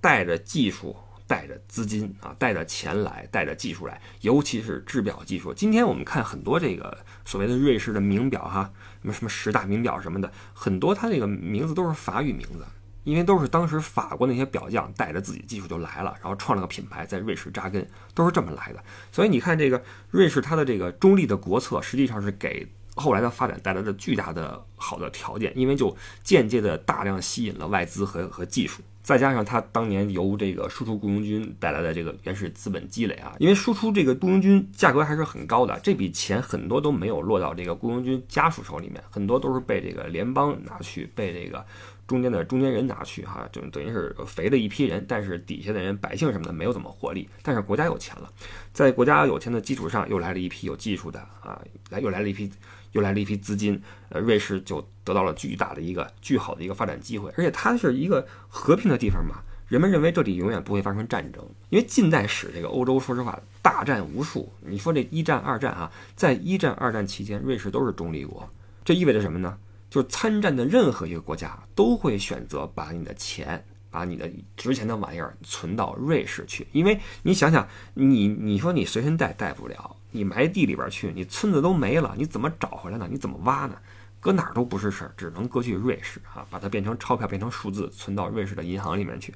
[0.00, 0.96] 带着技术。
[1.24, 5.54] 带着资金啊，带着钱来，带着技术来，尤其是制表技术。
[5.54, 8.70] 今天我们看很多这个所谓的瑞士的名表哈，
[9.00, 12.66] 什么什么十大名表什么的，很多它这个名字都是法语名字，
[13.04, 18.82] 因为都是当时法国那些表匠带着自己技术就来了，然后创了个品牌，在瑞士扎根，都是这么来的。
[19.10, 28.82] 所以你看这个瑞士它的这个中立的国策，实际上是给后来的发展带来了巨大的好的条件，因为就间接的大量吸引了外资和和技术。
[29.02, 41.66] 再加上他当年由这个输出雇佣军带来的这个原始资本积累啊，因为输出这个雇佣军价格还是很高的，这笔钱很多都没有落到这个雇佣军家属手里面，很多都是被这个联邦拿去，被这个
[42.06, 48.30] 中间的中间人拿去，哈，就等于是肥的一批人，但是底下的人百姓什么的没有怎么获利，但是国家有钱了，
[48.72, 52.50] 在国家有钱的基础上，又来了一批有技术的啊，来又来了一批。
[52.92, 59.36] 又来了一批资金，呃，瑞士就得到了巨大的一个巨好的一个发展机会，而且它是一个和平的地方嘛，
[59.66, 64.52] 人们认为这里永远不会发生战争，因为近代史这个欧洲，说实话，大战无数。
[64.60, 68.46] 你说这一战、二战啊，在一战、二战期间，瑞士都是中立国，
[68.84, 69.56] 这意味着什么呢？
[69.92, 73.62] 就是参战的任何一个国家都会选择把你的钱。
[73.92, 74.26] 把你的
[74.56, 83.06] 值钱的玩意儿存到瑞士去，因为你想想，你你说你随身带带不了，你埋地里边去，你村子都没了，你怎么找回来呢？
[83.10, 83.76] 你怎么挖呢？
[84.18, 89.34] 搁哪儿都不是事儿，只能搁去瑞士啊，把它变成钞票，变成数字，存到瑞士的银行里面去。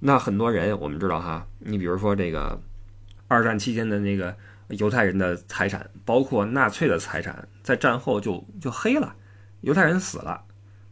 [0.00, 2.60] 那很多人我们知道哈，你比如说这个
[3.28, 4.36] 二战期间的那个
[4.70, 9.14] 犹太人的财产，包括纳粹的财产，在战后就就黑了，
[9.64, 10.44] 犹太人死了，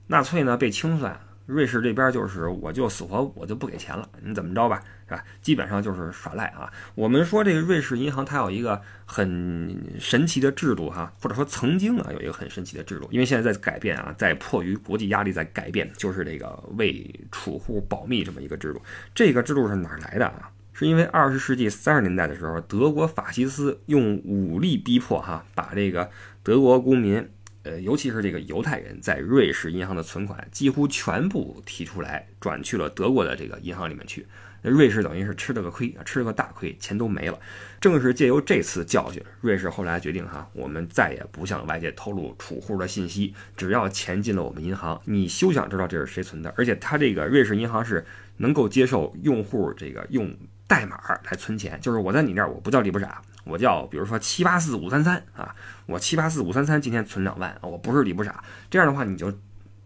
[0.06, 1.20] 纳粹呢被清算。
[1.44, 5.22] 瑞士这边就是我就死活我就不给钱了，你怎么着吧，是吧？
[5.42, 6.72] 基本上就是耍赖啊。
[6.94, 18.80] 我们说这个瑞士银行它有一个很神奇的制度哈，或者说曾经啊有一个很神奇的制度，因为现在在改变啊，在迫于国际压力在改变，就是这个为储户保密这么一个制度。
[19.12, 20.48] 这个制度是哪来的啊？
[20.72, 26.08] 是因为二十世纪三十年代的时候，德国法西斯用武力逼迫哈，把这个
[26.44, 27.28] 德国公民。
[27.64, 34.26] 呃，尤其是这个犹太人在瑞士银行的存款几乎全部提出来，转去了德国的这个银行里面去。
[34.64, 37.38] 那瑞士等于是吃了个亏啊，吃了个大亏，钱都没了。
[37.80, 46.54] 正是借由这次教训，瑞士后来决定哈，我们再也不向外界透露储户的信息，只要钱进了我们银行，你休想知道这是谁存的。
[46.56, 48.04] 而且它这个瑞士银行是
[48.36, 50.32] 能够接受用户这个用
[50.68, 53.20] 代码来存钱，就是我在你那儿，我不叫李不傻。
[53.44, 55.54] 我叫，比如说七八四五三三啊，
[55.86, 59.32] 我七八四五三三今天存两万，我不是李不傻，这样的话你就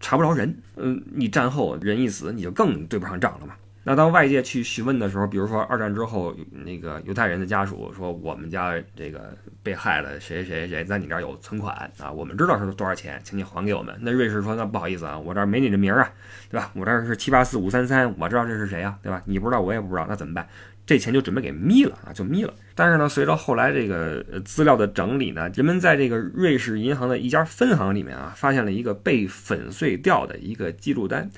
[0.00, 3.54] 查不着人，嗯，你战后人一死，你就更对不上账了嘛。
[3.88, 9.32] 那当外界去询问的时候，比如说二战之后那个犹太人的家属说，我们家这个
[9.62, 13.96] 被害了，谁谁谁在你这儿有存款啊，我们知道是多少钱，请你还给我们。
[14.00, 16.11] 那瑞士说，那不好意思啊，我这儿没你的名儿啊，
[16.50, 16.68] 对吧？
[16.74, 19.22] 我这儿是七八四五三三，我知道这是谁啊，对吧？
[19.24, 20.48] 你不知道，我也不知道，那怎么办？
[20.87, 22.55] 这钱就准备给眯了啊，就眯了。
[22.76, 31.28] 但是呢，随着后来这个资料的整理呢，人们在这个瑞士银行的一家分行里面啊，发现了一个被粉碎掉的一个记录单。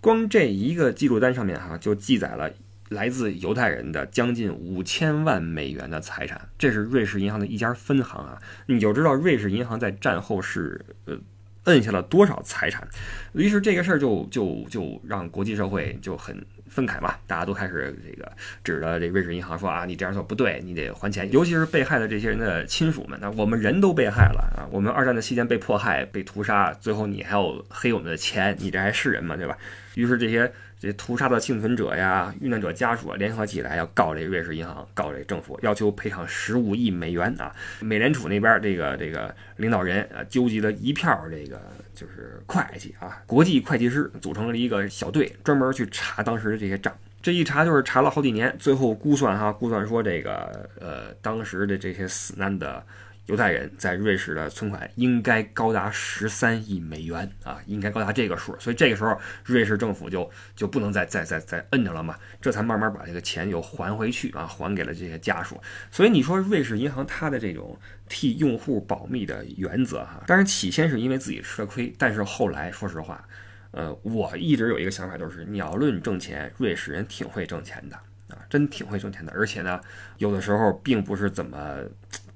[0.00, 2.48] 光这一个记录单上面哈，就记载了
[2.90, 6.40] 来自犹太人的将近五千万美元的财产。
[6.56, 11.18] 这是瑞士银行的一家分行啊，你就知道瑞士银行在战后是呃
[11.64, 12.86] 摁下了多少财产。
[13.32, 16.46] 于是这个事儿就就就让国际社会就很。
[16.74, 18.30] 分开嘛，大家都开始这个
[18.64, 21.30] 指着这瑞士银行说啊，你这样做不对，你得还钱。
[21.30, 29.36] 尤其是被害的这些人的亲属们，那我们人都被害了啊，我们二战的期间被迫害、被屠杀，最后你还要黑我们的钱，你这还是人吗？
[29.36, 29.56] 对吧？
[29.94, 30.52] 于是这些。
[30.84, 37.54] 这屠杀的幸存者呀，遇难者家属联合起来要告这瑞士银行，告这政府，要求赔偿十五亿美元啊！
[37.80, 41.60] 美联储那边这个这个领导人啊，纠集了一票这个
[41.94, 46.94] 就是会计啊，国际会计师组成了一个小队，专门去查当时的这些账。
[47.22, 52.84] 这一查就是查了好几年，最后估算哈，估算说这个呃，当时的这些死难的。
[53.26, 65.58] 犹太人在瑞士的存款应该高达十三亿美元啊，应该高达这个数，所以这个时候瑞士政府就就不能再再再再摁着了嘛，这才慢慢把这个钱又还回去啊，还给了这些家属。
[65.90, 67.78] 所以你说瑞士银行它的这种
[68.10, 73.26] 替用户保密的原则哈，当然起先是因为自己吃了亏，但是后来说实话，
[73.70, 77.96] 呃，我一直有一个想法，就是你要论挣钱，瑞士人挺会挣钱的
[78.28, 79.80] 啊，真挺会挣钱的，而且呢，
[80.18, 81.78] 有的时候并不是怎么。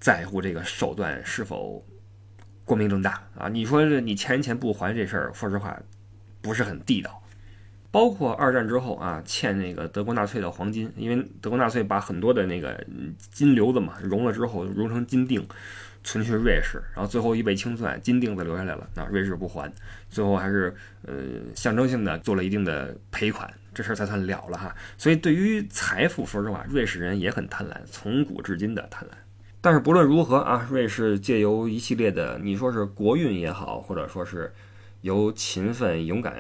[0.01, 1.85] 在乎这个手段是否
[2.65, 3.49] 光明正大啊。
[3.49, 5.79] 你说你欠钱不还这事儿，说实话
[6.41, 7.23] 不是很地道。
[7.91, 12.85] 包括二战之后啊，欠那个德国纳粹的黄金，因为德国纳粹把很多的那个
[13.33, 15.43] 金瘤子嘛融了之后融成金锭，
[16.05, 19.73] 存去瑞士，然后最后一被清算，金锭子留下来了，那瑞士不还，
[20.11, 20.77] 最后还是
[21.07, 21.15] 呃
[21.55, 24.77] 象征性的做了一定的赔款，这事儿才算了了哈。
[24.99, 29.13] 所以对于财富，说实话，瑞士人也很贪婪，从古至今的贪婪。
[29.61, 34.53] 但是不论如何啊，瑞士借由一系列的，你说是国运也好，或者说是。
[35.03, 36.35] 由勤奋、勇敢、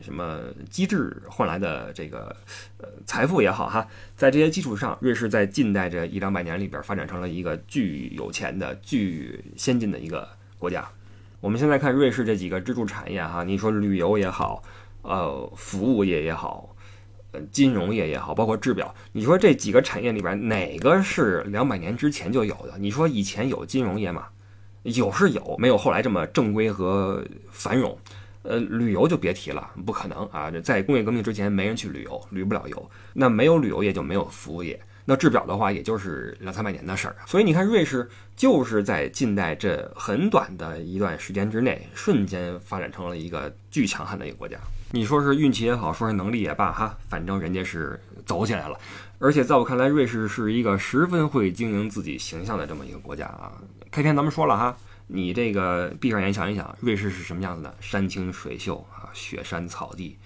[0.00, 0.40] 什么
[0.70, 2.34] 机智换来的这个
[2.78, 10.26] 呃财富也好哈，在这些基础上，瑞士在近代这一两百年里边发展成了一个巨有钱的、巨先进的一个
[10.58, 10.88] 国家。
[11.42, 14.62] 我们现在看瑞士这几个支柱产业哈，你说旅游也好，
[15.02, 16.74] 呃，服务业也好，
[17.32, 22.78] 呃金融业也好，包括制表，你说这几个产业里边哪个是两百年之前就有的？
[22.78, 24.26] 你说以前有金融业吗？
[24.84, 27.98] 有是有，没有后来这么正规和繁荣。
[28.44, 30.50] 呃，旅游就别提了，不可能啊！
[30.62, 32.90] 在工业革命之前，没人去旅游，旅不了游。
[33.12, 34.80] 那没有旅游业，就没有服务业。
[35.04, 37.16] 那制表的话，也就是两三百年的事儿。
[37.26, 44.56] 所以你看，瑞士就是在近代这很短的一段时间之内，瞬间发展成了一个巨强悍的一个国家。
[44.90, 48.78] 你说是运气也好，说是能力也罢，哈，反正人家是走起来了。
[49.18, 53.52] 而且在我看来，瑞士是一个十分会经营自己形象的这么一个国家啊。
[53.90, 54.74] 开篇咱们说了哈，
[55.06, 57.74] 你这个闭上眼想一想，瑞士是什么样子的？
[57.80, 60.16] 山清水秀啊，雪山草地，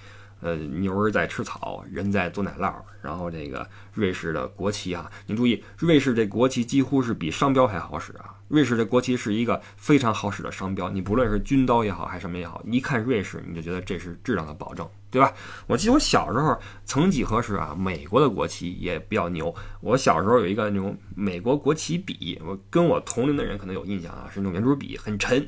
[0.41, 2.73] 呃，牛儿在吃草，人在做奶酪。
[3.01, 8.32] 然后这个瑞士的国旗啊，您注意，瑞士这国旗几乎是比商标还好使啊。
[8.53, 14.87] 瑞士的国旗是一个非常好使的商标，你不论是军刀也好，还是什么也好，一看瑞士你就觉得这是质量的保证。
[15.11, 15.31] 对吧？
[15.67, 19.55] 我记得我小时候，曾几何时啊，美国的国旗也比较牛。
[19.81, 25.47] 我小时候有一个那种美国国旗笔，我跟我同龄的人可能有印象啊，是那种圆珠笔，很沉，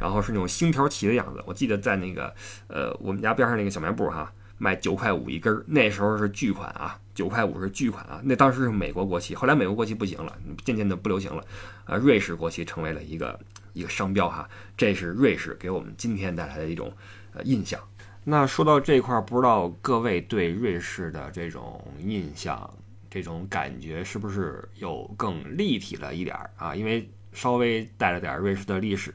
[0.00, 1.42] 然后是那种星条旗的样子。
[1.46, 2.34] 我记得在那个
[2.68, 8.20] 呃我们家边上那个小卖部哈，卖九块五一根儿，那时候是巨款啊，九块五是巨款啊。
[8.24, 11.44] 那当时是美国国旗，后来美国国旗不行了，渐渐的不流行了，
[11.86, 13.38] 呃，瑞士国旗成为了一个
[13.72, 14.48] 一个商标哈。
[14.76, 16.92] 这是瑞士给我们今天带来的一种
[17.32, 17.80] 呃印象。
[18.24, 22.72] 那说到这块儿，不知道各位对瑞士的这种印象、
[23.10, 26.74] 这种感觉是不是有更立体了一点儿啊？
[26.74, 29.12] 因为稍微带了点瑞士的历史。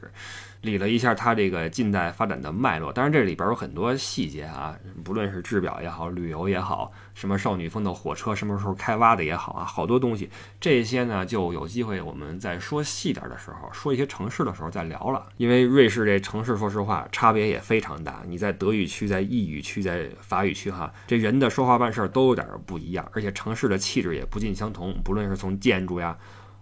[0.67, 15.25] 理了一下它这个近代发展的脉络，当然这里边有很多细节啊，不论是制表也好，旅游也好，什么少女峰的火车什么时候开挖的也好啊，好多东西，这些呢就有机会我们在说细点的时候，说一些城市的时候再聊了。
[15.37, 18.21] 因为瑞士这城市，说实话差别也非常大。
[18.27, 26.17] 你在德语区、在意语区、在法语区，哈，这人的说话办事都有点不一样，而且城市的气质也不尽相同，不论是从建筑呀。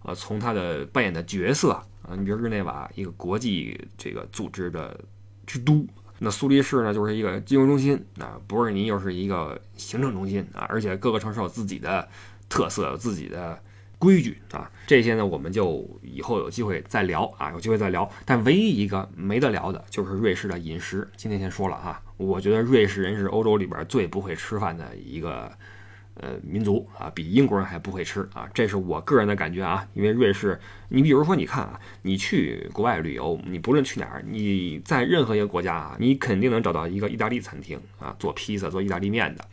[0.08, 5.00] 呃，从他的扮演的角色啊，你比如日内瓦一个国际这个组织的
[5.46, 5.86] 之都，
[6.20, 12.08] 那苏黎世呢就是一个金融中心啊，伯尔尼又是一个行政中心啊，而且各个城市有自己的
[12.48, 13.60] 特色，有自己的
[13.98, 18.10] 规矩啊，这些呢我们就以后有机会再聊啊，有机会再聊。
[18.24, 25.52] 但唯一一个没得聊的就是瑞士的饮食，今天先说了哈，我觉得瑞士人是欧洲里边最不会吃饭的一个。
[26.22, 29.86] 呃，民族啊，比英国人还不会吃啊，这是我个人的感觉啊。
[29.94, 30.58] 因为瑞士，
[30.90, 39.44] 你比如说，你看啊，你去国外旅游，你不论去哪儿，你在任何一个国家啊，你肯定能找到一个意大利餐厅啊，做披萨、做意大利面的；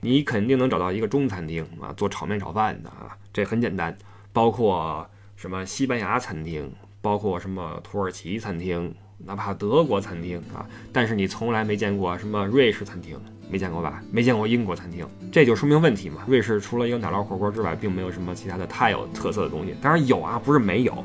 [0.00, 3.96] 你肯定能找到一个中餐厅啊，做炒面、炒饭的啊，这很简单。
[4.32, 13.20] 包括什么西班牙餐厅，包括什么土耳其餐厅，哪怕德国餐厅啊，但是你从来没见过什么瑞士餐厅。
[13.52, 14.02] 没见过吧？
[14.10, 16.22] 没见过英国餐厅，这就说明问题嘛。
[16.26, 19.74] 瑞士除了一个奶酪火锅之外，并没有什么其他的太有特色的东西。
[19.82, 21.04] 当然有啊，不是没有，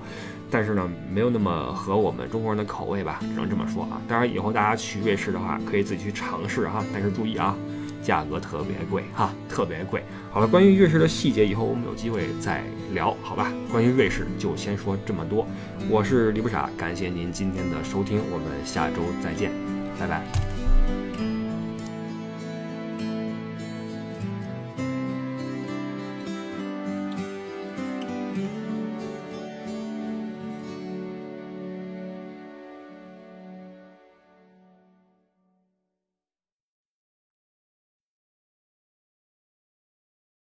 [0.49, 4.01] 但是呢，没有那么合我们中国人的口味吧，只能这么说啊。
[4.07, 7.53] 当然以后大家去瑞士的话，可以自己去尝试哈，但是注意啊，
[8.01, 10.01] 价格特别贵哈，特别贵。
[10.31, 13.51] 好了，关于瑞士的细节，以后我们有机会再聊，好吧？
[13.69, 15.45] 关于瑞士就先说这么多。
[15.89, 19.51] 我是李不傻，感谢您今天的收听，我们下周再见，
[19.99, 20.46] 拜拜。